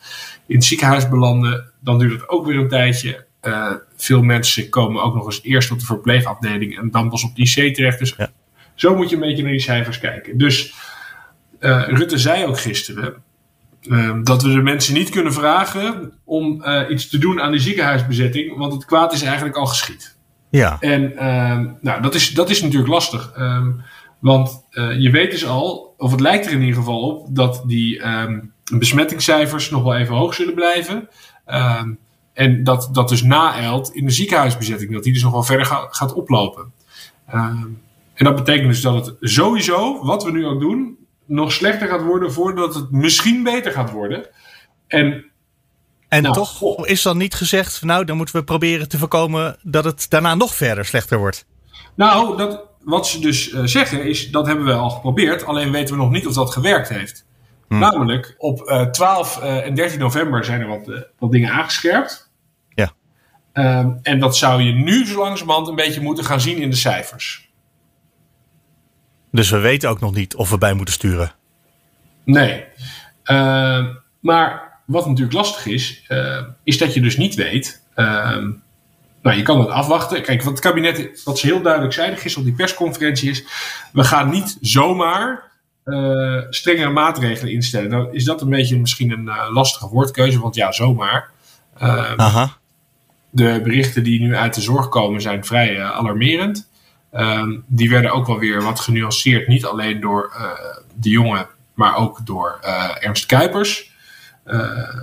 in 0.47 0.57
het 0.57 0.65
ziekenhuis 0.65 1.09
belanden, 1.09 1.73
dan 1.81 1.99
duurt 1.99 2.21
het 2.21 2.29
ook 2.29 2.47
weer 2.47 2.57
een 2.57 2.69
tijdje. 2.69 3.27
Uh, 3.43 3.73
veel 3.97 4.23
mensen 4.23 4.69
komen 4.69 5.03
ook 5.03 5.15
nog 5.15 5.27
eens 5.27 5.43
eerst 5.43 5.71
op 5.71 5.79
de 5.79 5.87
verpleegafdeling 5.87 6.79
en 6.79 6.91
dan 6.91 7.09
pas 7.11 7.25
op 7.25 7.37
de 7.37 7.43
IC 7.43 7.75
terecht. 7.75 7.99
Dus 7.99 8.15
ja. 8.17 8.31
zo 8.75 8.97
moet 8.97 9.09
je 9.09 9.15
een 9.15 9.23
beetje 9.23 9.43
naar 9.43 9.53
die 9.53 9.61
cijfers 9.61 9.99
kijken. 9.99 10.39
Dus 10.39 10.75
uh, 11.61 11.89
Rutte 11.89 12.19
zei 12.19 12.47
ook 12.47 12.59
gisteren 12.59 13.15
uh, 13.83 14.17
dat 14.23 14.43
we 14.43 14.49
de 14.49 14.63
mensen 14.63 14.95
niet 14.95 15.11
kunnen 15.11 15.33
vragen 15.33 16.13
om 16.25 16.63
uh, 16.65 16.83
iets 16.89 17.09
te 17.09 17.19
doen 17.19 17.41
aan 17.41 17.51
die 17.51 17.61
ziekenhuisbezetting, 17.61 18.57
want 18.57 18.73
het 18.73 18.85
kwaad 18.85 19.13
is 19.13 19.23
eigenlijk 19.23 19.57
al 19.57 19.67
geschied. 19.67 20.17
Ja. 20.51 20.77
En 20.81 21.13
nou, 21.81 22.03
dat, 22.03 22.15
is, 22.15 22.31
dat 22.31 22.51
is 22.51 22.63
natuurlijk 22.63 22.91
lastig. 22.91 23.33
Um, 23.39 23.83
want 24.19 24.67
je 24.99 25.11
weet 25.11 25.31
dus 25.31 25.47
al, 25.47 25.95
of 25.97 26.11
het 26.11 26.21
lijkt 26.21 26.47
er 26.47 26.53
in 26.53 26.61
ieder 26.61 26.77
geval 26.77 27.01
op, 27.01 27.27
dat 27.31 27.63
die 27.67 28.07
um, 28.07 28.53
besmettingscijfers 28.73 29.71
nog 29.71 29.83
wel 29.83 29.97
even 29.97 30.15
hoog 30.15 30.35
zullen 30.35 30.55
blijven. 30.55 31.09
Um, 31.47 31.99
en 32.33 32.65
dat 32.65 32.89
dat 32.93 33.09
dus 33.09 33.23
naeilt 33.23 33.91
in 33.95 34.05
de 34.05 34.13
ziekenhuisbezetting, 34.13 34.93
dat 34.93 35.03
die 35.03 35.13
dus 35.13 35.23
nog 35.23 35.33
wel 35.33 35.43
verder 35.43 35.67
ga, 35.67 35.87
gaat 35.91 36.13
oplopen. 36.15 36.73
en 37.27 38.25
dat 38.25 38.37
betekent 38.37 38.69
dus 38.69 38.81
dat 38.81 39.07
het 39.07 39.17
sowieso, 39.21 40.05
wat 40.05 40.25
we 40.25 40.31
nu 40.31 40.47
ook 40.47 40.61
doen, 40.61 40.98
nog 41.29 41.53
slechter 41.53 41.89
gaat 41.89 42.03
worden 42.03 42.33
voordat 42.33 42.75
het 42.75 42.91
misschien 42.91 43.43
beter 43.43 43.73
gaat 43.73 43.91
worden. 43.91 44.27
En, 44.87 45.25
en 46.09 46.23
nou, 46.23 46.35
toch 46.35 46.61
oh. 46.61 46.89
is 46.89 47.03
dan 47.03 47.17
niet 47.17 47.35
gezegd, 47.35 47.83
nou 47.83 48.05
dan 48.05 48.17
moeten 48.17 48.37
we 48.37 48.45
proberen 48.45 48.89
te 48.89 48.99
voorkomen 48.99 49.57
dat 49.63 49.85
het 49.85 50.11
daarna 50.11 50.35
nog 50.35 50.55
verder 50.55 50.85
slechter 50.85 51.19
wordt. 51.19 51.47
Nou, 51.95 52.37
dat, 52.37 52.69
wat 52.83 53.07
ze 53.07 53.21
dus 53.21 53.53
uh, 53.53 53.65
zeggen 53.65 54.05
is, 54.05 54.31
dat 54.31 54.47
hebben 54.47 54.65
we 54.65 54.73
al 54.73 54.91
geprobeerd, 54.91 55.45
alleen 55.45 55.71
weten 55.71 55.95
we 55.95 56.03
nog 56.03 56.11
niet 56.11 56.27
of 56.27 56.35
dat 56.35 56.53
gewerkt 56.53 56.89
heeft. 56.89 57.27
Hm. 57.69 57.79
Namelijk, 57.79 58.35
op 58.39 58.61
uh, 58.61 58.83
12 58.83 59.43
uh, 59.43 59.67
en 59.67 59.75
13 59.75 59.99
november 59.99 60.45
zijn 60.45 60.61
er 60.61 60.69
wat, 60.69 61.05
wat 61.19 61.33
dingen 61.33 61.53
aangescherpt. 61.53 62.31
Ja. 62.69 62.93
Um, 63.53 63.99
en 64.03 64.19
dat 64.19 64.37
zou 64.37 64.63
je 64.63 64.73
nu 64.73 65.07
zo 65.07 65.19
langzamerhand 65.19 65.69
een 65.69 65.75
beetje 65.75 66.01
moeten 66.01 66.25
gaan 66.25 66.41
zien 66.41 66.59
in 66.59 66.71
de 66.71 66.77
cijfers. 66.77 67.48
Dus 69.31 69.51
we 69.51 69.59
weten 69.59 69.91
ook 69.91 70.01
nog 70.01 70.15
niet 70.15 70.35
of 70.35 70.51
we 70.51 70.59
bij 70.59 70.73
moeten 70.75 70.95
sturen. 70.95 71.33
Nee. 72.25 72.65
Uh, 73.25 73.87
maar 74.21 74.81
wat 74.85 75.07
natuurlijk 75.07 75.37
lastig 75.37 75.67
is, 75.67 76.05
uh, 76.09 76.43
is 76.65 76.79
dat 76.79 76.95
je 76.95 77.01
dus 77.01 77.17
niet 77.17 77.35
weet. 77.35 77.83
Uh, 77.97 78.37
nou, 79.23 79.37
je 79.37 79.43
kan 79.43 79.61
het 79.61 79.69
afwachten. 79.69 80.23
Kijk, 80.23 80.43
wat 80.43 80.53
het 80.53 80.61
kabinet, 80.61 81.25
wat 81.25 81.39
ze 81.39 81.47
heel 81.47 81.63
duidelijk 81.63 81.95
zeiden 81.95 82.19
gisteren 82.19 82.49
op 82.49 82.57
die 82.57 82.67
persconferentie 82.67 83.31
is: 83.31 83.45
we 83.93 84.05
gaan 84.05 84.31
niet 84.31 84.59
zomaar 84.61 85.51
uh, 85.85 86.43
strengere 86.51 86.91
maatregelen 86.91 87.53
instellen. 87.53 87.91
Nou, 87.91 88.13
is 88.13 88.25
dat 88.25 88.41
een 88.41 88.49
beetje 88.49 88.79
misschien 88.79 89.11
een 89.11 89.27
uh, 89.27 89.51
lastige 89.53 89.89
woordkeuze, 89.89 90.41
want 90.41 90.55
ja, 90.55 90.73
zomaar. 90.73 91.31
Aha. 92.17 92.57
De 93.31 93.61
berichten 93.63 94.05
die 94.05 94.21
nu 94.21 94.37
uit 94.37 94.55
de 94.55 94.61
zorg 94.61 94.89
komen 94.89 95.21
zijn 95.21 95.45
vrij 95.45 95.83
alarmerend. 95.83 96.68
Ehm, 97.19 97.57
die 97.67 97.91
werden 97.91 98.13
ook 98.13 98.27
wel 98.27 98.39
weer 98.39 98.63
wat 98.63 98.81
genuanceerd, 98.81 99.49
niet 99.49 99.65
alleen 99.65 100.01
door 100.01 100.33
de 100.95 101.09
jongen, 101.09 101.47
maar 101.75 101.97
ook 101.97 102.27
door 102.27 102.59
Ernst 103.01 103.27
Kuipers 103.27 103.93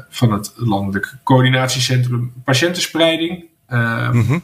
van 0.09 0.31
het 0.31 0.53
Landelijk 0.55 1.13
Coördinatiecentrum 1.23 2.33
Patiëntenspreiding. 2.43 3.45
Mm 3.67 4.25
-hmm. 4.25 4.43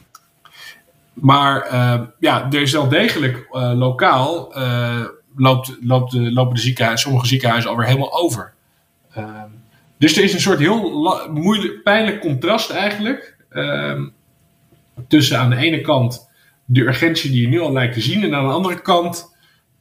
Maar 1.12 1.74
ja, 2.18 2.48
er 2.50 2.60
is 2.60 2.72
wel 2.72 2.88
degelijk 2.88 3.46
lokaal 3.74 4.52
loopt, 5.36 5.76
loopt 5.80 6.12
de, 6.12 6.32
lopen 6.32 6.54
de 6.54 6.60
ziekenhuizen, 6.60 7.08
sommige 7.08 7.28
ziekenhuizen 7.28 7.70
alweer 7.70 7.86
helemaal 7.86 8.22
over. 8.22 8.52
Dus 9.98 10.16
er 10.16 10.24
is 10.24 10.34
een 10.34 10.40
soort 10.40 10.58
heel 10.58 11.26
moeilijk, 11.30 11.82
pijnlijk 11.82 12.20
contrast 12.20 12.70
eigenlijk. 12.70 13.36
Tussen 15.08 15.38
aan 15.38 15.50
de 15.50 15.56
ene 15.56 15.80
kant 15.80 16.30
de 16.64 16.80
urgentie 16.80 17.30
die 17.30 17.40
je 17.40 17.48
nu 17.48 17.60
al 17.60 17.72
lijkt 17.72 17.94
te 17.94 18.00
zien. 18.00 18.22
En 18.22 18.34
aan 18.34 18.46
de 18.46 18.52
andere 18.52 18.82
kant 18.82 19.36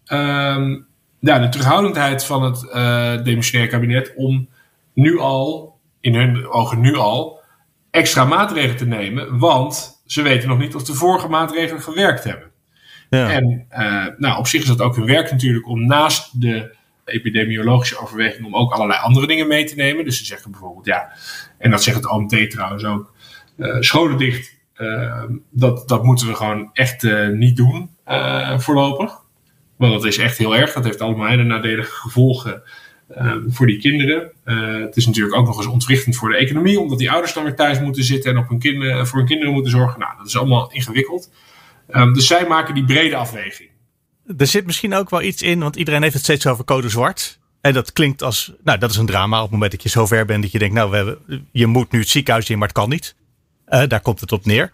uh, 0.07 0.77
ja, 1.19 1.39
de 1.39 1.49
terughoudendheid 1.49 2.25
van 2.25 2.43
het 2.43 2.63
uh, 2.63 3.23
demissionair 3.23 3.69
kabinet 3.69 4.13
om 4.15 4.49
nu 4.93 5.19
al, 5.19 5.75
in 5.99 6.15
hun 6.15 6.47
ogen 6.47 6.79
nu 6.79 6.95
al, 6.95 7.39
extra 7.91 8.25
maatregelen 8.25 8.77
te 8.77 8.87
nemen. 8.87 9.37
Want 9.39 10.01
ze 10.05 10.21
weten 10.21 10.49
nog 10.49 10.57
niet 10.57 10.75
of 10.75 10.83
de 10.83 10.93
vorige 10.93 11.27
maatregelen 11.27 11.81
gewerkt 11.81 12.23
hebben. 12.23 12.49
Ja. 13.09 13.29
En 13.29 13.65
uh, 13.71 14.05
nou, 14.17 14.37
op 14.37 14.47
zich 14.47 14.61
is 14.61 14.67
dat 14.67 14.81
ook 14.81 14.95
hun 14.95 15.05
werk 15.05 15.31
natuurlijk 15.31 15.67
om 15.67 15.85
naast 15.85 16.41
de 16.41 16.75
epidemiologische 17.05 17.97
overweging 17.97 18.45
om 18.45 18.55
ook 18.55 18.71
allerlei 18.71 18.99
andere 18.99 19.27
dingen 19.27 19.47
mee 19.47 19.63
te 19.63 19.75
nemen. 19.75 20.05
Dus 20.05 20.17
ze 20.17 20.25
zeggen 20.25 20.51
bijvoorbeeld, 20.51 20.85
ja, 20.85 21.11
en 21.57 21.71
dat 21.71 21.83
zegt 21.83 21.97
het 21.97 22.09
OMT 22.09 22.49
trouwens 22.49 22.83
ook, 22.83 23.13
uh, 23.57 23.75
scholen 23.79 24.17
dicht, 24.17 24.59
dat, 25.51 25.87
dat 25.87 26.03
moeten 26.03 26.27
we 26.27 26.35
gewoon 26.35 26.69
echt 26.73 27.07
niet 27.33 27.55
doen 27.55 27.89
voorlopig. 28.57 29.19
Want 29.77 29.93
dat 29.93 30.05
is 30.05 30.17
echt 30.17 30.37
heel 30.37 30.55
erg. 30.55 30.73
Dat 30.73 30.83
heeft 30.83 31.01
allemaal 31.01 31.27
hele 31.27 31.43
nadelige 31.43 31.91
gevolgen 31.91 32.61
voor 33.47 33.67
die 33.67 33.79
kinderen. 33.79 34.31
het 34.81 34.97
is 34.97 35.05
natuurlijk 35.05 35.35
ook 35.35 35.45
nog 35.45 35.57
eens 35.57 35.65
ontwrichtend 35.65 36.15
voor 36.15 36.29
de 36.29 36.37
economie, 36.37 36.79
omdat 36.79 36.97
die 36.97 37.11
ouders 37.11 37.33
dan 37.33 37.43
weer 37.43 37.55
thuis 37.55 37.79
moeten 37.79 38.03
zitten 38.03 38.31
en 38.31 38.37
op 38.37 38.49
hun 38.49 39.07
voor 39.07 39.17
hun 39.17 39.27
kinderen 39.27 39.53
moeten 39.53 39.71
zorgen. 39.71 39.99
Nou, 39.99 40.17
dat 40.17 40.27
is 40.27 40.37
allemaal 40.37 40.71
ingewikkeld. 40.71 41.29
Um, 41.89 42.13
dus 42.13 42.27
zij 42.27 42.47
maken 42.47 42.73
die 42.73 42.85
brede 42.85 43.15
afweging. 43.15 43.69
Er 44.37 44.47
zit 44.47 44.65
misschien 44.65 44.93
ook 44.93 45.09
wel 45.09 45.21
iets 45.21 45.41
in, 45.41 45.59
want 45.59 45.75
iedereen 45.75 46.01
heeft 46.01 46.13
het 46.13 46.23
steeds 46.23 46.47
over 46.47 46.63
code 46.63 46.89
zwart. 46.89 47.39
En 47.61 47.73
dat 47.73 47.93
klinkt 47.93 48.23
als, 48.23 48.53
nou, 48.63 48.77
dat 48.77 48.89
is 48.89 48.97
een 48.97 49.05
drama 49.05 49.37
op 49.37 49.43
het 49.43 49.51
moment 49.51 49.71
dat 49.71 49.83
je 49.83 49.89
zo 49.89 50.05
ver 50.05 50.25
bent 50.25 50.41
dat 50.41 50.51
je 50.51 50.59
denkt, 50.59 50.75
nou, 50.75 50.89
we 50.89 50.95
hebben, 50.95 51.47
je 51.51 51.67
moet 51.67 51.91
nu 51.91 51.99
het 51.99 52.09
ziekenhuis 52.09 52.49
in, 52.49 52.57
maar 52.57 52.67
het 52.67 52.77
kan 52.77 52.89
niet. 52.89 53.15
Uh, 53.71 53.83
daar 53.87 54.01
komt 54.01 54.19
het 54.19 54.31
op 54.31 54.45
neer. 54.45 54.71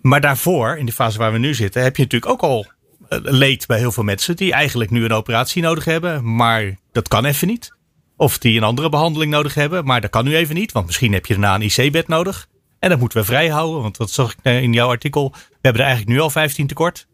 Maar 0.00 0.20
daarvoor, 0.20 0.76
in 0.76 0.86
de 0.86 0.92
fase 0.92 1.18
waar 1.18 1.32
we 1.32 1.38
nu 1.38 1.54
zitten, 1.54 1.82
heb 1.82 1.96
je 1.96 2.02
natuurlijk 2.02 2.32
ook 2.32 2.42
al 2.42 2.66
uh, 3.08 3.18
leed 3.22 3.66
bij 3.66 3.78
heel 3.78 3.92
veel 3.92 4.02
mensen 4.02 4.36
die 4.36 4.52
eigenlijk 4.52 4.90
nu 4.90 5.04
een 5.04 5.12
operatie 5.12 5.62
nodig 5.62 5.84
hebben, 5.84 6.34
maar 6.34 6.78
dat 6.92 7.08
kan 7.08 7.24
even 7.24 7.46
niet. 7.46 7.74
Of 8.16 8.38
die 8.38 8.56
een 8.56 8.62
andere 8.62 8.88
behandeling 8.88 9.32
nodig 9.32 9.54
hebben, 9.54 9.84
maar 9.84 10.00
dat 10.00 10.10
kan 10.10 10.24
nu 10.24 10.36
even 10.36 10.54
niet, 10.54 10.72
want 10.72 10.86
misschien 10.86 11.12
heb 11.12 11.26
je 11.26 11.34
daarna 11.38 11.54
een 11.54 11.62
IC-bed 11.62 12.08
nodig. 12.08 12.48
En 12.78 12.90
dat 12.90 12.98
moeten 12.98 13.18
we 13.18 13.24
vrijhouden, 13.24 13.82
want 13.82 13.96
wat 13.96 14.10
zag 14.10 14.32
ik 14.32 14.38
in 14.42 14.72
jouw 14.72 14.88
artikel? 14.88 15.30
We 15.30 15.38
hebben 15.60 15.82
er 15.82 15.88
eigenlijk 15.88 16.16
nu 16.16 16.22
al 16.22 16.30
15 16.30 16.66
tekort. 16.66 17.08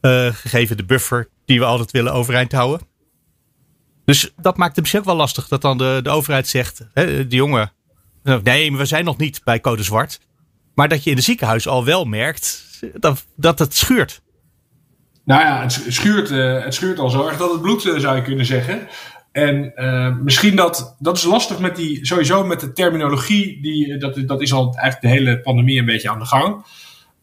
Gegeven 0.00 0.76
de 0.76 0.84
buffer 0.84 1.28
die 1.44 1.58
we 1.58 1.64
altijd 1.64 1.90
willen 1.90 2.12
overeind 2.12 2.52
houden. 2.52 2.86
Dus 4.04 4.32
dat 4.36 4.56
maakt 4.56 4.70
het 4.70 4.80
misschien 4.80 5.00
ook 5.00 5.06
wel 5.06 5.16
lastig 5.16 5.48
dat 5.48 5.62
dan 5.62 5.78
de, 5.78 6.00
de 6.02 6.10
overheid 6.10 6.48
zegt: 6.48 6.86
hè, 6.92 7.26
de 7.26 7.36
jongen, 7.36 7.72
nee, 8.42 8.76
we 8.76 8.84
zijn 8.84 9.04
nog 9.04 9.16
niet 9.16 9.40
bij 9.44 9.60
code 9.60 9.82
zwart. 9.82 10.20
Maar 10.74 10.88
dat 10.88 11.04
je 11.04 11.10
in 11.10 11.16
de 11.16 11.22
ziekenhuis 11.22 11.68
al 11.68 11.84
wel 11.84 12.04
merkt 12.04 12.64
dat, 12.94 13.26
dat 13.36 13.58
het 13.58 13.76
schuurt. 13.76 14.22
Nou 15.24 15.40
ja, 15.40 15.60
het 15.60 15.84
schuurt, 15.88 16.30
uh, 16.30 16.64
het 16.64 16.74
schuurt 16.74 16.98
al 16.98 17.10
zo 17.10 17.26
erg 17.26 17.36
dat 17.36 17.52
het 17.52 17.60
bloed, 17.60 17.84
uh, 17.84 17.98
zou 17.98 18.16
je 18.16 18.22
kunnen 18.22 18.46
zeggen. 18.46 18.88
En 19.32 19.72
uh, 19.76 20.16
misschien 20.16 20.56
dat, 20.56 20.96
dat 20.98 21.16
is 21.16 21.24
lastig 21.24 21.58
met 21.58 21.76
die, 21.76 22.06
sowieso 22.06 22.44
met 22.44 22.60
de 22.60 22.72
terminologie, 22.72 23.62
die, 23.62 23.96
dat, 23.96 24.22
dat 24.26 24.40
is 24.42 24.52
al 24.52 24.74
eigenlijk 24.74 25.00
de 25.00 25.20
hele 25.20 25.40
pandemie 25.40 25.78
een 25.78 25.84
beetje 25.84 26.10
aan 26.10 26.18
de 26.18 26.26
gang. 26.26 26.64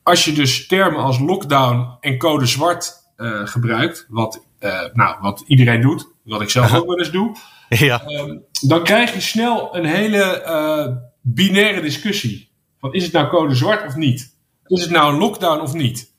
Als 0.04 0.26
je 0.26 0.32
dus 0.32 0.68
termen 0.68 1.00
als 1.00 1.20
lockdown 1.20 1.98
en 2.00 2.18
code 2.18 2.46
zwart 2.46 3.02
gebruikt, 3.44 4.06
wat, 4.10 4.46
nou, 4.94 5.16
wat 5.22 5.44
iedereen 5.48 5.82
doet, 5.82 6.08
wat 6.24 6.42
ik 6.42 6.50
zelf 6.50 6.74
ook 6.78 6.88
wel 6.88 7.00
eens 7.00 7.12
doe, 7.12 7.36
ja. 7.90 8.08
um, 8.08 8.44
dan 8.68 8.84
krijg 8.84 9.14
je 9.14 9.22
snel 9.22 9.76
een 9.76 9.86
hele 9.86 11.12
binaire 11.22 11.82
discussie. 11.82 12.52
Van 12.80 12.94
is 12.94 13.04
het 13.04 13.12
nou 13.12 13.28
code 13.28 13.56
zwart 13.56 13.86
of 13.86 13.96
niet? 13.96 14.36
Is 14.66 14.82
het 14.82 14.92
nou 14.92 15.14
een 15.14 15.20
lockdown 15.20 15.62
of 15.62 15.74
niet? 15.74 16.12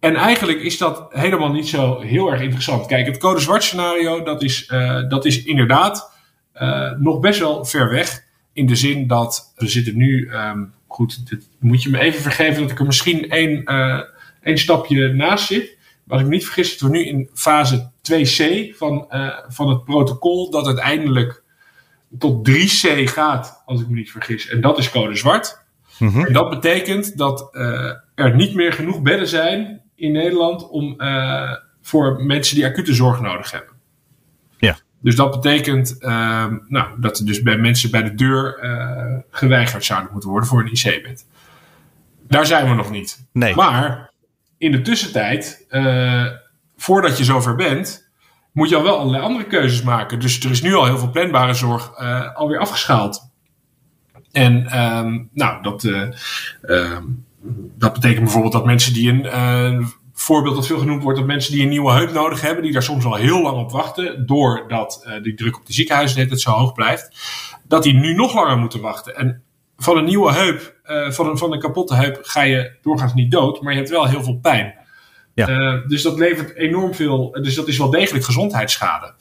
En 0.00 0.14
eigenlijk 0.14 0.60
is 0.60 0.78
dat 0.78 1.06
helemaal 1.10 1.52
niet 1.52 1.68
zo 1.68 2.00
heel 2.00 2.30
erg 2.30 2.40
interessant. 2.40 2.86
Kijk, 2.86 3.06
het 3.06 3.18
code 3.18 3.40
zwart 3.40 3.62
scenario, 3.62 4.22
dat 4.22 4.42
is, 4.42 4.68
uh, 4.68 5.08
dat 5.08 5.24
is 5.24 5.42
inderdaad 5.42 6.12
uh, 6.54 6.92
nog 6.98 7.20
best 7.20 7.38
wel 7.38 7.64
ver 7.64 7.90
weg. 7.90 8.24
In 8.52 8.66
de 8.66 8.76
zin 8.76 9.06
dat 9.06 9.52
we 9.56 9.68
zitten 9.68 9.96
nu, 9.96 10.30
um, 10.32 10.72
goed, 10.86 11.22
moet 11.58 11.82
je 11.82 11.90
me 11.90 11.98
even 11.98 12.20
vergeven 12.20 12.62
dat 12.62 12.70
ik 12.70 12.78
er 12.78 12.86
misschien 12.86 13.30
één, 13.30 13.64
één 14.42 14.58
stapje 14.58 15.12
naast 15.12 15.46
zit. 15.46 15.76
Maar 16.04 16.18
als 16.18 16.20
ik 16.20 16.26
me 16.26 16.34
niet 16.34 16.44
vergis, 16.44 16.68
zitten 16.68 16.90
we 16.90 16.96
nu 16.96 17.04
in 17.04 17.30
fase 17.34 17.90
2c 18.10 18.76
van, 18.76 19.06
van 19.48 19.68
het 19.68 19.84
protocol 19.84 20.50
dat 20.50 20.66
uiteindelijk 20.66 21.42
tot 22.18 22.48
3c 22.50 23.04
gaat, 23.04 23.62
als 23.66 23.80
ik 23.80 23.88
me 23.88 23.94
niet 23.94 24.10
vergis. 24.10 24.48
En 24.48 24.60
dat 24.60 24.78
is 24.78 24.90
code 24.90 25.16
zwart. 25.16 25.62
Mm 25.98 26.08
-hmm. 26.08 26.26
En 26.26 26.32
dat 26.32 26.50
betekent 26.50 27.18
dat 27.18 27.48
er 28.14 28.34
niet 28.34 28.54
meer 28.54 28.72
genoeg 28.72 29.02
bedden 29.02 29.28
zijn 29.28 29.80
in 30.00 30.12
Nederland 30.12 30.68
om, 30.68 30.94
uh, 30.98 31.52
voor 31.82 32.24
mensen 32.24 32.56
die 32.56 32.66
acute 32.66 32.94
zorg 32.94 33.20
nodig 33.20 33.50
hebben. 33.50 33.74
Ja. 34.58 34.78
Dus 35.00 35.16
dat 35.16 35.30
betekent 35.30 35.96
uh, 36.00 36.46
nou, 36.68 37.00
dat 37.00 37.18
er 37.18 37.26
dus 37.26 37.42
bij 37.42 37.56
mensen 37.56 37.90
bij 37.90 38.02
de 38.02 38.14
deur 38.14 38.58
geweigerd 39.30 39.84
zouden 39.84 40.12
moeten 40.12 40.30
worden 40.30 40.48
voor 40.48 40.60
een 40.60 40.72
IC-bed. 40.72 41.26
Daar 42.28 42.46
zijn 42.46 42.68
we 42.68 42.74
nog 42.74 42.90
niet. 42.90 43.26
Nee. 43.32 43.54
Maar 43.54 44.10
in 44.58 44.72
de 44.72 44.82
tussentijd, 44.82 45.66
uh, 45.70 46.26
voordat 46.80 47.18
je 47.18 47.24
zover 47.24 47.54
bent, 47.54 48.10
moet 48.52 48.68
je 48.68 48.76
al 48.76 48.82
wel 48.82 48.98
allerlei 48.98 49.22
andere 49.22 49.46
keuzes 49.46 49.82
maken. 49.82 50.20
Dus 50.20 50.44
er 50.44 50.50
is 50.50 50.62
nu 50.62 50.74
al 50.74 50.84
heel 50.84 50.98
veel 50.98 51.10
planbare 51.10 51.54
zorg 51.54 51.96
alweer 52.34 52.58
afgeschaald. 52.58 53.30
En 54.32 54.80
um, 54.80 55.28
nou, 55.32 55.62
dat, 55.62 55.84
um, 56.62 57.24
dat 57.78 57.92
betekent 57.92 58.22
bijvoorbeeld 58.22 58.52
dat 58.52 58.64
mensen 58.64 58.92
die 58.92 59.10
een 59.10 59.24
uh, 59.24 59.86
voorbeeld 60.12 60.54
dat 60.54 60.66
veel 60.66 60.78
genoemd 60.78 61.02
wordt, 61.02 61.18
dat 61.18 61.26
mensen 61.26 61.52
die 61.52 61.62
een 61.62 61.68
nieuwe 61.68 61.92
heup 61.92 62.12
nodig 62.12 62.40
hebben, 62.40 62.62
die 62.62 62.72
daar 62.72 62.82
soms 62.82 63.04
al 63.04 63.14
heel 63.14 63.42
lang 63.42 63.58
op 63.58 63.70
wachten, 63.70 64.26
doordat 64.26 65.04
uh, 65.06 65.22
die 65.22 65.34
druk 65.34 65.56
op 65.56 65.66
de 65.66 65.72
ziekenhuizen 65.72 66.28
net 66.28 66.40
zo 66.40 66.50
hoog 66.50 66.72
blijft, 66.72 67.18
dat 67.68 67.82
die 67.82 67.94
nu 67.94 68.14
nog 68.14 68.34
langer 68.34 68.58
moeten 68.58 68.80
wachten. 68.80 69.16
En 69.16 69.42
van 69.76 69.96
een 69.96 70.04
nieuwe 70.04 70.32
heup, 70.32 70.74
uh, 70.84 71.10
van, 71.10 71.28
een, 71.28 71.38
van 71.38 71.52
een 71.52 71.60
kapotte 71.60 71.94
heup, 71.94 72.18
ga 72.22 72.42
je 72.42 72.78
doorgaans 72.82 73.14
niet 73.14 73.30
dood, 73.30 73.62
maar 73.62 73.72
je 73.72 73.78
hebt 73.78 73.90
wel 73.90 74.06
heel 74.06 74.22
veel 74.22 74.38
pijn. 74.38 74.74
Ja. 75.34 75.82
dus 75.86 76.02
dat 76.02 76.18
levert 76.18 76.54
enorm 76.56 76.94
veel, 76.94 77.30
dus 77.30 77.54
dat 77.54 77.68
is 77.68 77.78
wel 77.78 77.90
degelijk 77.90 78.24
gezondheidsschade. 78.24 79.14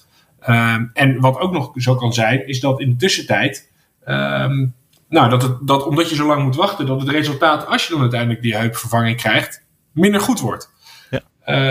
en 0.94 1.20
wat 1.20 1.40
ook 1.40 1.52
nog 1.52 1.72
zo 1.76 1.96
kan 1.96 2.14
zijn, 2.14 2.48
is 2.48 2.60
dat 2.60 2.80
in 2.80 2.90
de 2.90 2.96
tussentijd 2.96 3.72
um, 4.06 4.74
nou, 5.10 5.30
dat, 5.30 5.42
het, 5.42 5.68
dat 5.68 5.86
omdat 5.86 6.10
je 6.10 6.16
zo 6.16 6.28
lang 6.28 6.44
moet 6.44 6.56
wachten, 6.56 6.86
dat 6.86 7.00
het 7.00 7.10
resultaat, 7.10 7.68
als 7.68 7.86
je 7.86 7.94
dan 7.94 8.02
uiteindelijk 8.02 8.42
die 8.42 8.56
heupvervanging 8.56 9.18
krijgt, 9.18 9.66
minder 9.92 10.22
goed 10.22 10.40
wordt. 10.40 10.72
Ja. 11.10 11.22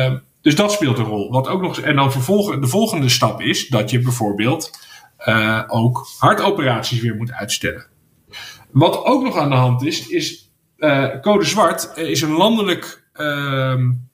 Uh, 0.09 0.19
dus 0.41 0.57
dat 0.57 0.73
speelt 0.73 0.99
een 0.99 1.05
rol. 1.05 1.31
Wat 1.31 1.49
ook 1.49 1.61
nog, 1.61 1.79
en 1.79 1.97
dan 1.97 2.13
vervolgen, 2.13 2.61
de 2.61 2.67
volgende 2.67 3.09
stap 3.09 3.41
is 3.41 3.69
dat 3.69 3.91
je 3.91 4.01
bijvoorbeeld 4.01 4.71
uh, 5.27 5.63
ook 5.67 6.09
hartoperaties 6.19 7.01
weer 7.01 7.15
moet 7.15 7.33
uitstellen. 7.33 7.87
Wat 8.71 9.05
ook 9.05 9.25
nog 9.25 9.37
aan 9.37 9.51
de 9.51 9.57
hand 9.57 9.85
is, 9.85 10.09
is 10.09 10.53
uh, 10.77 11.21
code 11.21 11.45
zwart 11.45 11.93
is 11.95 12.23
een 12.23 12.33
landelijk, 12.33 12.98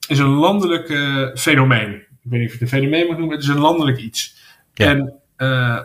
is 0.07 0.19
een 0.19 0.33
landelijk 0.33 0.87
fenomeen. 1.35 1.93
Ik 2.23 2.31
weet 2.31 2.39
niet 2.39 2.49
of 2.49 2.59
je 2.59 2.63
het 2.63 2.73
een 2.73 2.79
fenomeen 2.79 3.05
moet 3.07 3.17
noemen, 3.17 3.35
het 3.35 3.43
is 3.43 3.49
een 3.49 3.59
landelijk 3.59 3.97
iets. 3.97 4.35
Ja. 4.73 4.85
En 4.85 5.13
uh, 5.37 5.79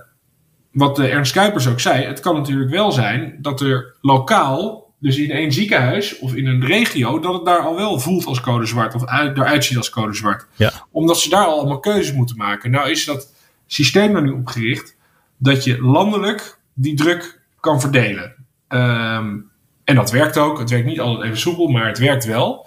wat 0.72 0.96
de 0.96 1.08
Ernst 1.08 1.32
Kuipers 1.32 1.68
ook 1.68 1.80
zei, 1.80 2.04
het 2.04 2.20
kan 2.20 2.34
natuurlijk 2.34 2.70
wel 2.70 2.92
zijn 2.92 3.38
dat 3.40 3.60
er 3.60 3.94
lokaal, 4.00 4.92
dus 4.98 5.18
in 5.18 5.30
één 5.30 5.52
ziekenhuis 5.52 6.18
of 6.18 6.34
in 6.34 6.46
een 6.46 6.64
regio, 6.64 7.20
dat 7.20 7.34
het 7.34 7.44
daar 7.44 7.60
al 7.60 7.76
wel 7.76 7.98
voelt 7.98 8.26
als 8.26 8.40
code 8.40 8.66
zwart 8.66 8.94
of 8.94 9.06
uit, 9.06 9.36
eruit 9.36 9.64
ziet 9.64 9.76
als 9.76 9.90
code 9.90 10.14
zwart. 10.14 10.46
Ja. 10.56 10.72
Omdat 10.90 11.20
ze 11.20 11.28
daar 11.28 11.44
al 11.44 11.58
allemaal 11.58 11.80
keuzes 11.80 12.12
moeten 12.12 12.36
maken. 12.36 12.70
Nou 12.70 12.90
is 12.90 13.04
dat 13.04 13.34
systeem 13.66 14.16
er 14.16 14.22
nu 14.22 14.30
opgericht 14.30 14.96
dat 15.36 15.64
je 15.64 15.82
landelijk 15.82 16.58
die 16.74 16.94
druk 16.94 17.40
kan 17.60 17.80
verdelen. 17.80 18.34
Um, 18.68 19.50
en 19.84 19.94
dat 19.94 20.10
werkt 20.10 20.38
ook. 20.38 20.58
Het 20.58 20.70
werkt 20.70 20.86
niet 20.86 21.00
altijd 21.00 21.24
even 21.24 21.38
soepel, 21.38 21.68
maar 21.68 21.86
het 21.86 21.98
werkt 21.98 22.24
wel. 22.24 22.66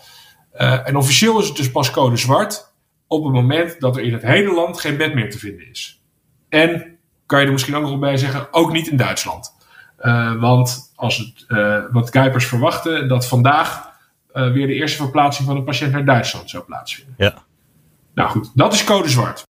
Uh, 0.57 0.87
en 0.87 0.95
officieel 0.95 1.39
is 1.39 1.47
het 1.47 1.57
dus 1.57 1.71
pas 1.71 1.91
code 1.91 2.17
zwart 2.17 2.73
op 3.07 3.23
het 3.23 3.33
moment 3.33 3.79
dat 3.79 3.95
er 3.97 4.03
in 4.03 4.13
het 4.13 4.21
hele 4.21 4.53
land 4.53 4.79
geen 4.79 4.97
bed 4.97 5.13
meer 5.13 5.31
te 5.31 5.39
vinden 5.39 5.69
is. 5.69 6.03
En 6.49 6.97
kan 7.25 7.39
je 7.39 7.45
er 7.45 7.51
misschien 7.51 7.75
ook 7.75 7.83
nog 7.83 7.99
bij 7.99 8.17
zeggen, 8.17 8.47
ook 8.51 8.71
niet 8.71 8.87
in 8.87 8.97
Duitsland. 8.97 9.55
Uh, 9.99 10.39
want 10.41 10.91
als 10.95 11.17
het, 11.17 11.45
uh, 11.47 11.83
wat 11.91 12.09
Kuipers 12.09 12.45
verwachten, 12.45 13.07
dat 13.07 13.27
vandaag 13.27 13.91
weer 14.33 14.67
de 14.67 14.73
eerste 14.73 14.97
verplaatsing 14.97 15.47
van 15.47 15.57
een 15.57 15.63
patiënt 15.63 15.91
naar 15.91 16.05
Duitsland 16.05 16.49
zou 16.49 16.63
plaatsvinden. 16.63 17.15
Ja. 17.17 17.43
Nou 18.13 18.29
goed, 18.29 18.51
dat 18.53 18.73
is 18.73 18.83
code 18.83 19.09
zwart. 19.09 19.43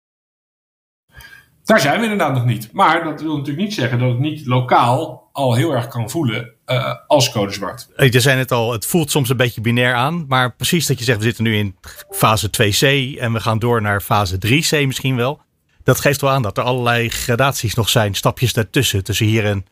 Daar 1.63 1.79
zijn 1.79 1.97
we 1.97 2.03
inderdaad 2.03 2.33
nog 2.33 2.45
niet. 2.45 2.71
Maar 2.71 3.03
dat 3.03 3.21
wil 3.21 3.37
natuurlijk 3.37 3.63
niet 3.63 3.73
zeggen 3.73 3.99
dat 3.99 4.09
het 4.09 4.19
niet 4.19 4.45
lokaal 4.45 5.22
al 5.33 5.53
heel 5.55 5.71
erg 5.71 5.87
kan 5.87 6.09
voelen 6.09 6.51
uh, 6.65 6.93
als 7.07 7.31
code 7.31 7.51
zwart. 7.51 7.87
Je 7.95 8.19
zei 8.19 8.37
het 8.37 8.51
al, 8.51 8.71
het 8.71 8.85
voelt 8.85 9.11
soms 9.11 9.29
een 9.29 9.37
beetje 9.37 9.61
binair 9.61 9.93
aan. 9.93 10.25
Maar 10.27 10.55
precies 10.55 10.87
dat 10.87 10.99
je 10.99 11.03
zegt, 11.03 11.17
we 11.17 11.23
zitten 11.23 11.43
nu 11.43 11.55
in 11.55 11.75
fase 12.09 12.47
2c 12.47 13.19
en 13.19 13.33
we 13.33 13.39
gaan 13.39 13.59
door 13.59 13.81
naar 13.81 14.01
fase 14.01 14.35
3c 14.35 14.87
misschien 14.87 15.15
wel. 15.15 15.41
Dat 15.83 15.99
geeft 15.99 16.21
wel 16.21 16.29
aan 16.29 16.41
dat 16.41 16.57
er 16.57 16.63
allerlei 16.63 17.09
gradaties 17.09 17.73
nog 17.73 17.89
zijn, 17.89 18.13
stapjes 18.13 18.53
daartussen, 18.53 19.03
tussen 19.03 19.25
hier 19.25 19.45
en 19.45 19.65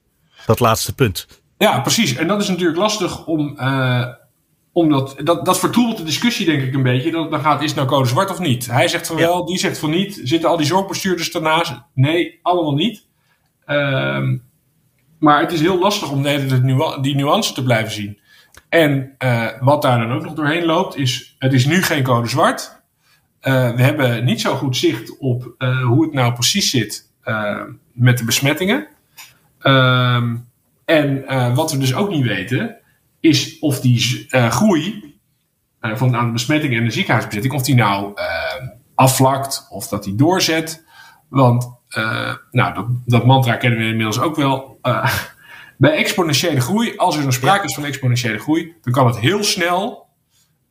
dat 0.45 0.59
laatste 0.59 0.95
punt. 0.95 1.27
Ja, 1.57 1.79
precies. 1.79 2.15
En 2.15 2.27
dat 2.27 2.41
is 2.41 2.47
natuurlijk 2.47 2.77
lastig 2.77 3.25
om, 3.25 3.57
uh, 3.59 4.07
omdat 4.71 5.15
dat, 5.23 5.45
dat 5.45 5.59
vertroebelt 5.59 5.97
de 5.97 6.03
discussie 6.03 6.45
denk 6.45 6.61
ik 6.61 6.73
een 6.73 6.83
beetje. 6.83 7.11
Dat 7.11 7.31
dan 7.31 7.41
gaat, 7.41 7.61
is 7.61 7.67
het 7.67 7.75
nou 7.75 7.87
code 7.87 8.07
zwart 8.07 8.31
of 8.31 8.39
niet? 8.39 8.65
Hij 8.65 8.87
zegt 8.87 9.07
van 9.07 9.15
wel, 9.15 9.45
die 9.45 9.57
zegt 9.57 9.77
van 9.77 9.89
niet. 9.89 10.21
Zitten 10.23 10.49
al 10.49 10.57
die 10.57 10.65
zorgbestuurders 10.65 11.31
daarnaast? 11.31 11.73
Nee, 11.93 12.39
allemaal 12.41 12.73
niet. 12.73 13.07
Uh, 13.67 14.17
maar 15.21 15.41
het 15.41 15.51
is 15.51 15.59
heel 15.59 15.79
lastig 15.79 16.11
om 16.11 16.23
de 16.23 16.99
die 17.01 17.15
nuance 17.15 17.53
te 17.53 17.63
blijven 17.63 17.91
zien. 17.91 18.19
En 18.69 19.15
uh, 19.19 19.47
wat 19.59 19.81
daar 19.81 19.99
dan 19.99 20.11
ook 20.11 20.23
nog 20.23 20.33
doorheen 20.33 20.65
loopt, 20.65 20.95
is: 20.95 21.35
het 21.39 21.53
is 21.53 21.65
nu 21.65 21.83
geen 21.83 22.03
code 22.03 22.27
zwart. 22.27 22.81
Uh, 23.41 23.75
we 23.75 23.81
hebben 23.81 24.25
niet 24.25 24.41
zo 24.41 24.55
goed 24.55 24.77
zicht 24.77 25.17
op 25.17 25.55
uh, 25.57 25.85
hoe 25.85 26.03
het 26.03 26.13
nou 26.13 26.33
precies 26.33 26.69
zit 26.69 27.09
met 27.91 28.17
de 28.17 28.25
besmettingen. 28.25 28.87
Ehm, 29.59 30.35
en 30.85 31.25
wat 31.55 31.71
we 31.71 31.77
dus 31.77 31.95
ook 31.95 32.09
niet 32.09 32.25
weten, 32.25 32.77
is 33.19 33.59
of 33.59 33.79
die 33.79 34.25
groei 34.29 35.15
van 35.79 36.07
het 36.07 36.17
aantal 36.17 36.31
besmettingen 36.31 36.77
en 36.77 36.85
de 36.85 36.91
ziekenhuisbezetting, 36.91 37.53
of 37.53 37.63
die 37.63 37.75
nou 37.75 38.13
afvlakt 38.95 39.67
of 39.69 39.87
dat 39.87 40.03
die 40.03 40.15
doorzet. 40.15 40.85
Want 41.29 41.80
uh, 41.97 42.35
nou, 42.51 42.73
dat, 42.73 42.85
dat, 43.05 43.25
mantra 43.25 43.55
kennen 43.55 43.79
we 43.79 43.85
inmiddels 43.85 44.19
ook 44.19 44.35
wel. 44.35 44.79
Uh, 44.83 45.15
bij 45.77 45.91
exponentiële 45.91 46.61
groei, 46.61 46.97
als 46.97 47.17
er 47.17 47.25
een 47.25 47.33
sprake 47.33 47.65
is 47.65 47.73
van 47.73 47.85
exponentiële 47.85 48.39
groei, 48.39 48.73
dan 48.81 48.93
kan 48.93 49.07
het 49.07 49.19
heel 49.19 49.43
snel 49.43 50.07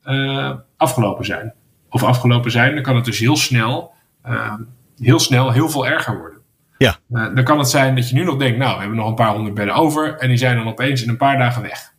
uh, 0.04 0.52
afgelopen 0.76 1.24
zijn. 1.24 1.54
Of 1.88 2.02
afgelopen 2.02 2.50
zijn, 2.50 2.74
dan 2.74 2.82
kan 2.82 2.96
het 2.96 3.04
dus 3.04 3.18
heel 3.18 3.36
snel, 3.36 3.92
heel 4.98 5.18
snel 5.18 5.52
heel 5.52 5.68
veel 5.68 5.86
erger 5.86 6.18
worden. 6.18 6.38
Ja. 6.78 6.98
dan 7.08 7.44
kan 7.44 7.58
het 7.58 7.68
zijn 7.68 7.94
dat 7.94 8.08
je 8.08 8.14
nu 8.14 8.24
nog 8.24 8.36
denkt, 8.36 8.58
nou, 8.58 8.74
we 8.74 8.80
hebben 8.80 8.98
nog 8.98 9.08
een 9.08 9.14
paar 9.14 9.32
honderd 9.32 9.54
bedden 9.54 9.74
over 9.74 10.18
en 10.18 10.28
die 10.28 10.36
zijn 10.36 10.56
dan 10.56 10.66
opeens 10.66 11.02
in 11.02 11.08
een 11.08 11.16
paar 11.16 11.38
dagen 11.38 11.62
weg. 11.62 11.92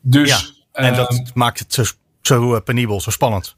Dus, 0.00 0.28
ja, 0.72 0.82
en 0.82 0.94
dat 0.94 1.30
maakt 1.34 1.58
het 1.58 1.72
zo, 1.72 1.84
zo 2.20 2.60
penibel, 2.60 3.00
zo 3.00 3.10
spannend. 3.10 3.55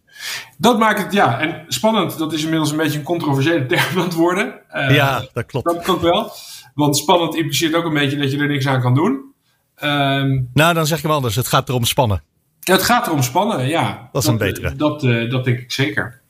Dat 0.58 0.78
maakt 0.78 1.02
het, 1.02 1.12
ja. 1.12 1.40
En 1.40 1.64
spannend, 1.68 2.18
dat 2.18 2.32
is 2.32 2.42
inmiddels 2.42 2.70
een 2.70 2.76
beetje 2.76 2.98
een 2.98 3.04
controversiële 3.04 3.66
term 3.66 3.98
aan 3.98 4.04
het 4.04 4.14
worden. 4.14 4.60
Uh, 4.74 4.94
ja, 4.94 5.26
dat 5.32 5.46
klopt. 5.46 5.66
Dat 5.66 5.82
klopt 5.82 6.02
wel. 6.02 6.32
Want 6.74 6.96
spannend 6.96 7.34
impliceert 7.36 7.74
ook 7.74 7.84
een 7.84 7.94
beetje 7.94 8.16
dat 8.16 8.30
je 8.30 8.38
er 8.38 8.48
niks 8.48 8.66
aan 8.66 8.80
kan 8.80 8.94
doen. 8.94 9.34
Um, 9.82 10.50
nou, 10.54 10.74
dan 10.74 10.86
zeg 10.86 10.96
ik 10.96 11.02
hem 11.02 11.12
anders. 11.12 11.34
Het 11.34 11.46
gaat 11.46 11.68
erom 11.68 11.84
spannen. 11.84 12.22
Het 12.60 12.82
gaat 12.82 13.06
erom 13.06 13.22
spannen, 13.22 13.68
ja. 13.68 14.08
Dat 14.12 14.22
is 14.22 14.28
een 14.28 14.38
betere. 14.38 14.76
Dat, 14.76 15.02
uh, 15.02 15.30
dat 15.30 15.44
denk 15.44 15.58
ik 15.58 15.72
zeker. 15.72 16.20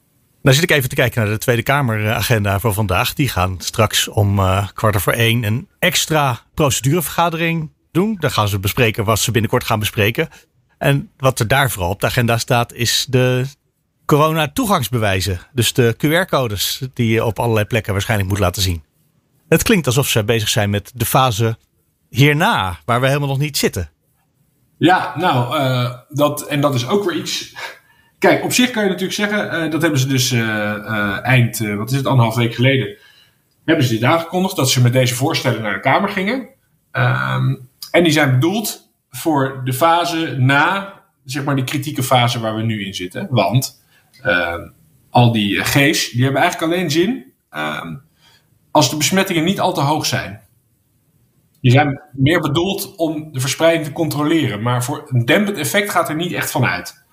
Dan 0.42 0.55
zit 0.55 0.62
ik 0.62 0.70
even 0.70 0.88
te 0.88 0.94
kijken 0.94 1.22
naar 1.22 1.31
de 1.31 1.38
Tweede 1.38 1.62
Kameragenda 1.62 2.61
voor 2.61 2.72
vandaag. 2.72 3.14
Die 3.14 3.29
gaan 3.29 3.55
straks 3.59 4.09
om 4.09 4.38
uh, 4.38 4.68
kwart 4.74 5.03
voor 5.03 5.12
één 5.12 5.44
een 5.44 5.68
extra 5.79 6.40
procedurevergadering 6.55 7.72
doen. 7.92 8.16
Daar 8.20 8.31
gaan 8.31 8.48
ze 8.48 8.59
bespreken 8.59 9.05
wat 9.05 9.18
ze 9.18 9.31
binnenkort 9.31 9.64
gaan 9.64 9.79
bespreken. 9.79 10.29
En 10.79 11.11
wat 11.16 11.38
er 11.38 11.48
daar 11.48 11.70
vooral 11.70 11.90
op 11.90 12.01
de 12.01 12.07
agenda 12.07 12.38
staat, 12.38 12.72
is 12.72 13.07
de 13.09 13.46
corona-toegangsbewijzen. 14.09 15.40
Dus 15.53 15.73
de 15.73 15.94
QR-codes 15.97 16.83
die 16.94 17.12
je 17.12 17.25
op 17.25 17.38
allerlei 17.38 17.66
plekken 17.66 17.92
waarschijnlijk 17.92 18.31
moet 18.31 18.38
laten 18.38 18.62
zien. 18.62 18.83
Het 19.49 19.62
klinkt 19.62 19.87
alsof 19.87 20.09
ze 20.09 20.25
bezig 20.25 20.49
zijn 20.49 20.71
met 20.71 20.92
de 20.94 21.05
fase 21.05 21.57
hierna, 22.11 22.79
waar 22.85 23.01
we 23.01 23.07
helemaal 23.07 23.29
nog 23.29 23.38
niet 23.38 23.57
zitten. 23.57 23.90
Ja, 24.79 25.14
nou, 25.16 25.59
uh, 25.59 25.94
dat, 26.09 26.47
en 26.47 26.61
dat 26.61 26.75
is 26.75 26.88
ook 26.88 27.05
weer 27.05 27.16
iets. 27.16 27.55
Kijk, 28.18 28.44
op 28.44 28.53
zich 28.53 28.71
kan 28.71 28.83
je 28.83 28.88
natuurlijk 28.88 29.16
zeggen, 29.16 29.64
uh, 29.64 29.71
dat 29.71 29.83
hebben 29.83 30.01
ze 30.01 30.07
dus 30.07 30.33
uh, 30.33 31.25
eind, 31.25 31.59
wat 31.59 31.90
is 31.90 31.97
het, 31.97 32.07
anderhalf 32.07 32.37
week 32.37 32.55
geleden, 32.55 32.97
hebben 33.64 33.85
ze 33.85 33.92
dit 33.92 34.05
aangekondigd, 34.05 34.57
dat 34.57 34.71
ze 34.71 34.83
met 34.83 34.92
deze 34.92 35.14
voorstellen 35.14 35.62
naar 35.62 35.75
de 35.75 35.81
Kamer 35.81 36.09
gingen. 36.09 36.49
Ehm, 36.90 37.55
en 37.90 38.03
die 38.03 38.12
zijn 38.12 38.31
bedoeld 38.31 38.90
voor 39.11 39.61
de 39.64 39.73
fase 39.73 40.37
na, 40.38 40.94
zeg 41.25 41.44
maar, 41.44 41.57
die 41.57 41.64
kritieke 41.64 42.03
fase 42.03 42.40
waar 42.40 42.57
we 42.57 42.62
nu 42.62 42.85
in 42.85 42.94
zitten. 42.94 43.27
Want 43.31 43.78
al 45.11 45.33
die 45.33 45.64
G's, 45.64 46.11
die 46.11 46.22
hebben 46.22 46.40
eigenlijk 46.40 46.72
alleen 46.72 46.90
zin 46.90 47.33
uh, 47.52 47.85
als 48.70 48.90
de 48.90 48.96
besmettingen 48.96 49.44
niet 49.44 49.61
al 49.61 49.72
te 49.72 49.81
hoog 49.81 50.07
zijn. 50.07 50.40
Die 51.61 51.70
zijn 51.70 52.00
meer 52.12 52.40
bedoeld 52.40 52.96
om 52.96 53.33
de 53.33 53.40
verspreiding 53.40 53.85
te 53.85 53.92
controleren, 53.92 54.62
maar 54.62 54.85
voor 54.85 55.04
een 55.09 55.24
dempend 55.24 55.57
effect 55.57 55.90
gaat 55.90 56.09
er 56.09 56.14
niet 56.14 56.33
echt 56.33 56.50
van 56.50 56.64
uit. 56.64 57.04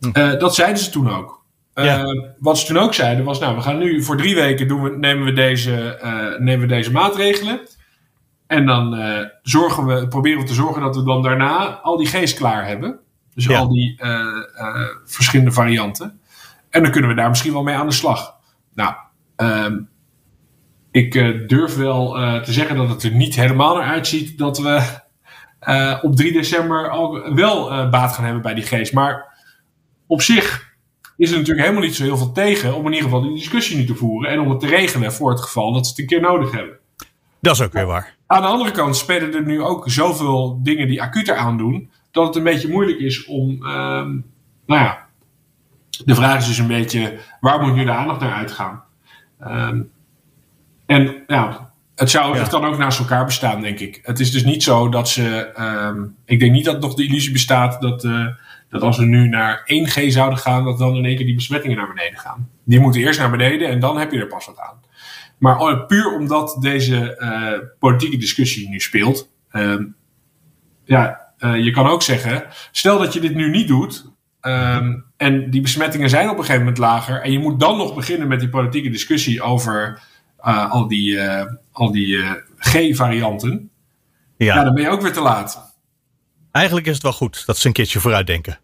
Hm. 0.00 0.10
Uh, 0.12 0.38
dat 0.38 0.54
zeiden 0.54 0.82
ze 0.82 0.90
toen 0.90 1.10
ook. 1.10 1.38
Ja. 1.74 2.04
Wat 2.38 2.58
ze 2.58 2.66
toen 2.66 2.78
ook 2.78 2.94
zeiden 2.94 3.24
was, 3.24 3.38
nou, 3.38 3.56
we 3.56 3.62
gaan 3.62 3.78
nu 3.78 4.02
voor 4.02 4.16
drie 4.16 4.34
weken 4.34 4.68
doen 4.68 4.82
we, 4.82 4.96
nemen, 4.96 5.24
we 5.24 5.32
deze, 5.32 5.98
nemen 6.38 6.60
we 6.68 6.74
deze 6.74 6.92
maatregelen. 6.92 7.60
En 8.46 8.66
dan 8.66 8.96
zorgen 9.42 9.86
we, 9.86 10.08
proberen 10.08 10.40
we 10.40 10.46
te 10.46 10.54
zorgen 10.54 10.82
dat 10.82 10.96
we 10.96 11.04
dan 11.04 11.22
daarna 11.22 11.80
al 11.82 11.96
die 11.96 12.06
G's 12.06 12.34
klaar 12.34 12.66
hebben. 12.66 13.00
Dus 13.46 13.56
al 13.56 13.68
die 13.68 13.98
uh, 14.02 14.08
uh, 14.08 14.88
verschillende 15.04 15.52
varianten. 15.52 16.20
En 16.70 16.82
dan 16.82 16.92
kunnen 16.92 17.10
we 17.10 17.16
daar 17.16 17.28
misschien 17.28 17.52
wel 17.52 17.62
mee 17.62 17.74
aan 17.74 17.86
de 17.86 17.92
slag. 17.92 18.34
Nou, 18.74 18.94
um, 19.36 19.88
ik 20.90 21.14
uh, 21.14 21.48
durf 21.48 21.76
wel 21.76 22.12
te 22.42 22.52
zeggen 22.52 22.76
dat 22.76 22.88
het 22.88 23.02
er 23.02 23.10
niet 23.10 23.34
helemaal 23.34 23.76
naar 23.76 23.88
uitziet 23.88 24.38
dat 24.38 24.58
we 24.58 24.98
op 26.02 26.16
3 26.16 26.32
december 26.32 26.88
al 26.88 27.34
wel 27.34 27.88
baat 27.90 28.12
gaan 28.12 28.24
hebben 28.24 28.42
bij 28.42 28.54
die 28.54 28.64
geest. 28.64 28.92
Maar 28.92 29.30
op 30.06 30.22
zich 30.22 30.70
is 31.16 31.30
er 31.30 31.36
natuurlijk 31.36 31.66
helemaal 31.66 31.86
niet 31.86 31.96
zo 31.96 32.02
heel 32.02 32.16
veel 32.16 32.32
tegen 32.32 32.74
om 32.74 32.86
in 32.86 32.92
ieder 32.92 33.04
geval 33.04 33.22
die 33.22 33.34
discussie 33.34 33.76
nu 33.76 33.84
te 33.84 33.94
voeren 33.94 34.30
en 34.30 34.40
om 34.40 34.50
het 34.50 34.60
te 34.60 34.66
regelen 34.66 35.12
voor 35.12 35.30
het 35.30 35.40
geval 35.40 35.72
dat 35.72 35.84
ze 35.84 35.90
het 35.90 36.00
een 36.00 36.06
keer 36.06 36.20
nodig 36.20 36.52
hebben. 36.52 36.78
Dat 37.40 37.54
is 37.54 37.62
ook 37.62 37.72
weer 37.72 37.86
waar. 37.86 38.16
Aan 38.26 38.42
de 38.42 38.48
andere 38.48 38.70
kant 38.70 38.96
spelen 38.96 39.34
er 39.34 39.46
nu 39.46 39.62
ook 39.62 39.90
zoveel 39.90 40.60
dingen 40.62 40.88
die 40.88 41.02
acuter 41.02 41.36
aandoen 41.36 41.90
dat 42.10 42.26
het 42.26 42.36
een 42.36 42.42
beetje 42.42 42.68
moeilijk 42.68 42.98
is 42.98 43.24
om. 43.24 43.66
Ehm, 43.66 44.18
nou 44.66 44.82
ja, 44.84 45.06
de 46.04 46.14
vraag 46.14 46.38
is 46.38 46.46
dus 46.46 46.58
een 46.58 46.66
beetje: 46.66 47.18
waar 47.40 47.60
moet 47.60 47.74
nu 47.74 47.84
de 47.84 47.90
aandacht 47.90 48.20
naar 48.20 48.32
uitgaan? 48.32 48.82
Um, 49.46 49.90
en 50.86 51.24
ja, 51.26 51.72
het, 51.94 52.10
zou, 52.10 52.34
ja. 52.34 52.40
het 52.40 52.48
kan 52.48 52.64
ook 52.64 52.78
naast 52.78 52.98
elkaar 52.98 53.24
bestaan, 53.24 53.60
denk 53.60 53.78
ik. 53.78 54.00
Het 54.02 54.20
is 54.20 54.30
dus 54.30 54.44
niet 54.44 54.62
zo 54.62 54.88
dat 54.88 55.08
ze. 55.08 55.52
Um, 55.58 56.16
ik 56.24 56.38
denk 56.38 56.52
niet 56.52 56.64
dat 56.64 56.80
nog 56.80 56.94
de 56.94 57.06
illusie 57.06 57.32
bestaat 57.32 57.80
dat, 57.80 58.04
uh, 58.04 58.26
dat 58.68 58.82
als 58.82 58.98
we 58.98 59.04
nu 59.04 59.28
naar 59.28 59.62
1G 59.64 60.06
zouden 60.06 60.38
gaan, 60.38 60.64
dat 60.64 60.78
dan 60.78 60.96
in 60.96 61.04
één 61.04 61.16
keer 61.16 61.26
die 61.26 61.34
besmettingen 61.34 61.76
naar 61.76 61.92
beneden 61.94 62.18
gaan. 62.18 62.48
Die 62.64 62.80
moeten 62.80 63.00
eerst 63.00 63.18
naar 63.18 63.30
beneden 63.30 63.68
en 63.68 63.80
dan 63.80 63.98
heb 63.98 64.12
je 64.12 64.18
er 64.18 64.26
pas 64.26 64.46
wat 64.46 64.58
aan. 64.58 64.80
Maar 65.38 65.86
puur 65.86 66.14
omdat 66.14 66.56
deze 66.60 67.16
uh, 67.18 67.68
politieke 67.78 68.16
discussie 68.16 68.68
nu 68.68 68.80
speelt. 68.80 69.30
ja, 70.84 71.19
uh, 71.40 71.64
je 71.64 71.70
kan 71.70 71.86
ook 71.86 72.02
zeggen, 72.02 72.44
stel 72.72 72.98
dat 72.98 73.12
je 73.12 73.20
dit 73.20 73.34
nu 73.34 73.50
niet 73.50 73.68
doet. 73.68 74.08
Um, 74.42 75.04
en 75.16 75.50
die 75.50 75.60
besmettingen 75.60 76.10
zijn 76.10 76.28
op 76.28 76.36
een 76.36 76.44
gegeven 76.44 76.60
moment 76.60 76.78
lager. 76.78 77.22
En 77.22 77.32
je 77.32 77.38
moet 77.38 77.60
dan 77.60 77.76
nog 77.76 77.94
beginnen 77.94 78.28
met 78.28 78.40
die 78.40 78.48
politieke 78.48 78.90
discussie 78.90 79.42
over 79.42 80.02
uh, 80.44 80.70
al 80.70 80.88
die, 80.88 81.10
uh, 81.10 81.44
al 81.72 81.92
die 81.92 82.24
G-varianten. 82.56 83.70
Ja. 84.36 84.54
ja, 84.54 84.64
dan 84.64 84.74
ben 84.74 84.82
je 84.82 84.88
ook 84.88 85.02
weer 85.02 85.12
te 85.12 85.20
laat. 85.20 85.74
Eigenlijk 86.52 86.86
is 86.86 86.94
het 86.94 87.02
wel 87.02 87.12
goed 87.12 87.46
dat 87.46 87.58
ze 87.58 87.66
een 87.66 87.72
keertje 87.72 88.00
vooruit 88.00 88.26
denken. 88.26 88.58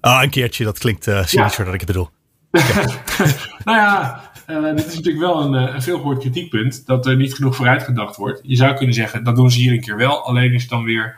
Ah, 0.00 0.22
een 0.22 0.30
keertje, 0.30 0.64
dat 0.64 0.78
klinkt 0.78 1.06
uh, 1.06 1.24
cynischer 1.24 1.58
ja. 1.58 1.64
dat 1.64 1.74
ik 1.74 1.80
het 1.80 1.88
bedoel. 1.88 2.10
nou 3.64 3.78
ja, 3.78 4.20
uh, 4.46 4.76
dit 4.76 4.86
is 4.86 4.94
natuurlijk 4.94 5.24
wel 5.24 5.42
een, 5.42 5.52
een 5.74 5.82
veelgehoord 5.82 6.18
kritiekpunt. 6.18 6.86
Dat 6.86 7.06
er 7.06 7.16
niet 7.16 7.34
genoeg 7.34 7.56
vooruit 7.56 7.82
gedacht 7.82 8.16
wordt. 8.16 8.40
Je 8.42 8.56
zou 8.56 8.74
kunnen 8.74 8.94
zeggen, 8.94 9.24
dat 9.24 9.36
doen 9.36 9.50
ze 9.50 9.58
hier 9.58 9.72
een 9.72 9.80
keer 9.80 9.96
wel. 9.96 10.26
Alleen 10.26 10.52
is 10.52 10.60
het 10.60 10.70
dan 10.70 10.84
weer... 10.84 11.16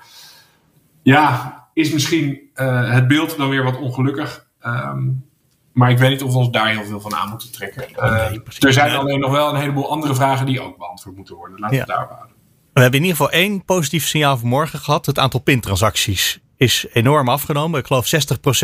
Ja, 1.05 1.69
is 1.73 1.93
misschien 1.93 2.41
uh, 2.55 2.93
het 2.93 3.09
beeld 3.09 3.37
dan 3.37 3.49
weer 3.49 3.63
wat 3.63 3.79
ongelukkig. 3.79 4.47
Um, 4.67 5.25
maar 5.73 5.91
ik 5.91 5.99
weet 5.99 6.11
niet 6.11 6.23
of 6.23 6.33
we 6.33 6.39
ons 6.39 6.51
daar 6.51 6.69
heel 6.69 6.85
veel 6.85 7.01
van 7.01 7.15
aan 7.15 7.29
moeten 7.29 7.53
trekken. 7.53 7.85
Uh, 7.97 8.33
er 8.59 8.73
zijn 8.73 8.97
alleen 8.97 9.21
nog 9.21 9.31
wel 9.31 9.49
een 9.49 9.61
heleboel 9.61 9.91
andere 9.91 10.15
vragen 10.15 10.47
die 10.47 10.61
ook 10.61 10.79
beantwoord 10.79 11.17
moeten 11.17 11.37
worden. 11.37 11.59
Laten 11.59 11.75
we 11.75 11.83
het 11.83 11.91
daarop 11.91 12.11
houden. 12.11 12.37
We 12.73 12.81
hebben 12.81 13.01
in 13.01 13.07
ieder 13.07 13.25
geval 13.25 13.41
één 13.41 13.65
positief 13.65 14.07
signaal 14.07 14.37
vanmorgen 14.37 14.79
gehad. 14.79 15.07
Het 15.07 15.19
aantal 15.19 15.41
pintransacties 15.41 16.41
is 16.57 16.87
enorm 16.93 17.29
afgenomen. 17.29 17.81
Ik 17.81 17.87
geloof 17.87 18.11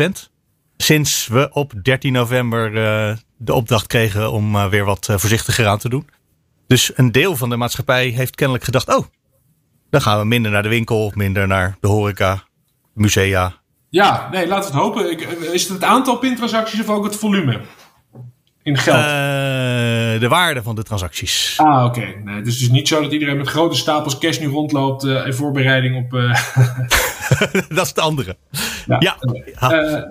60%. 0.03 0.29
Sinds 0.77 1.27
we 1.27 1.49
op 1.51 1.73
13 1.81 2.13
november 2.13 2.73
uh, 2.73 3.17
de 3.37 3.53
opdracht 3.53 3.87
kregen 3.87 4.31
om 4.31 4.69
weer 4.69 4.85
wat 4.85 5.05
voorzichtiger 5.05 5.67
aan 5.67 5.77
te 5.77 5.89
doen. 5.89 6.09
Dus 6.67 6.91
een 6.95 7.11
deel 7.11 7.35
van 7.35 7.49
de 7.49 7.55
maatschappij 7.55 8.07
heeft 8.07 8.35
kennelijk 8.35 8.65
gedacht: 8.65 8.95
oh, 8.95 9.05
dan 9.91 10.01
gaan 10.01 10.19
we 10.19 10.25
minder 10.25 10.51
naar 10.51 10.63
de 10.63 10.69
winkel, 10.69 11.11
minder 11.15 11.47
naar 11.47 11.77
de 11.79 11.87
horeca, 11.87 12.43
musea. 12.93 13.53
Ja, 13.89 14.27
nee, 14.31 14.47
laten 14.47 14.71
we 14.71 14.77
het 14.77 14.85
hopen. 14.85 15.19
Is 15.53 15.63
het 15.63 15.71
het 15.73 15.83
aantal 15.83 16.17
pintransacties 16.17 16.79
of 16.79 16.89
ook 16.89 17.03
het 17.03 17.15
volume? 17.15 17.59
In 18.63 18.77
geld? 18.77 18.97
Uh, 18.97 20.19
de 20.19 20.27
waarde 20.29 20.63
van 20.63 20.75
de 20.75 20.83
transacties. 20.83 21.53
Ah, 21.57 21.85
oké. 21.85 21.99
Okay. 21.99 22.21
Nee, 22.23 22.35
het 22.35 22.47
is 22.47 22.59
dus 22.59 22.69
niet 22.69 22.87
zo 22.87 23.01
dat 23.01 23.11
iedereen 23.11 23.37
met 23.37 23.47
grote 23.47 23.75
stapels 23.75 24.17
cash 24.17 24.39
nu 24.39 24.47
rondloopt 24.47 25.03
uh, 25.03 25.25
in 25.25 25.33
voorbereiding 25.33 25.95
op. 26.05 26.13
Uh... 26.13 26.33
dat 27.75 27.81
is 27.81 27.87
het 27.87 27.99
andere. 27.99 28.37
Ja. 28.87 28.99
ja. 28.99 29.17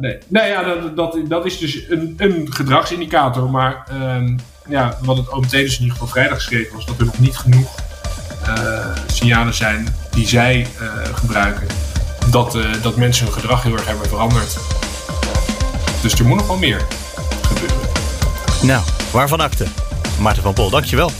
nee. 0.00 0.18
nee, 0.28 0.48
ja, 0.48 0.62
dat, 0.62 0.96
dat, 0.96 1.18
dat 1.28 1.46
is 1.46 1.58
dus 1.58 1.88
een, 1.88 2.14
een 2.16 2.52
gedragsindicator. 2.52 3.50
Maar 3.50 3.86
ehm, 3.88 4.38
ja, 4.68 4.98
wat 5.02 5.16
het 5.16 5.32
OMT 5.32 5.50
dus 5.50 5.76
in 5.76 5.82
ieder 5.82 5.92
geval 5.92 6.08
vrijdag 6.08 6.36
geschreven 6.36 6.76
was, 6.76 6.86
dat 6.86 6.98
er 6.98 7.04
nog 7.04 7.18
niet 7.18 7.36
genoeg 7.36 7.89
signalen 9.06 9.54
zijn 9.54 9.94
die 10.10 10.28
zij 10.28 10.66
gebruiken 11.14 11.66
dat, 12.30 12.54
uh, 12.54 12.64
dat 12.82 12.96
mensen 12.96 13.24
hun 13.24 13.34
gedrag 13.34 13.62
heel 13.62 13.72
erg 13.72 13.86
hebben 13.86 14.08
veranderd. 14.08 14.56
Dus 16.02 16.12
er 16.12 16.24
moet 16.24 16.36
nog 16.36 16.46
wel 16.46 16.58
meer 16.58 16.86
gebeuren. 17.42 17.78
Nou, 18.62 18.82
waarvan 19.12 19.40
akte? 19.40 19.66
Maarten 20.20 20.42
van 20.42 20.52
Pol, 20.52 20.70
dankjewel. 20.70 21.10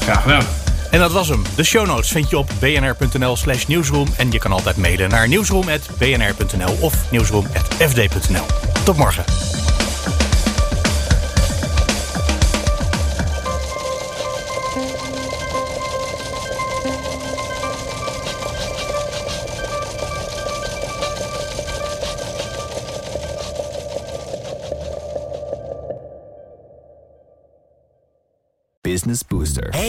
Graag 0.00 0.22
gedaan. 0.22 0.44
En 0.90 0.98
dat 0.98 1.12
was 1.12 1.28
hem. 1.28 1.42
De 1.54 1.64
show 1.64 1.86
notes 1.86 2.10
vind 2.10 2.30
je 2.30 2.38
op 2.38 2.50
bnr.nl 2.58 3.36
slash 3.36 3.66
nieuwsroom. 3.66 4.08
En 4.16 4.30
je 4.30 4.38
kan 4.38 4.52
altijd 4.52 4.76
mailen 4.76 5.08
naar 5.08 5.28
nieuwsroom.bnr.nl 5.28 6.76
of 6.80 6.94
nieuwsroom.fd.nl. 7.10 8.46
Tot 8.84 8.96
morgen. 8.96 9.47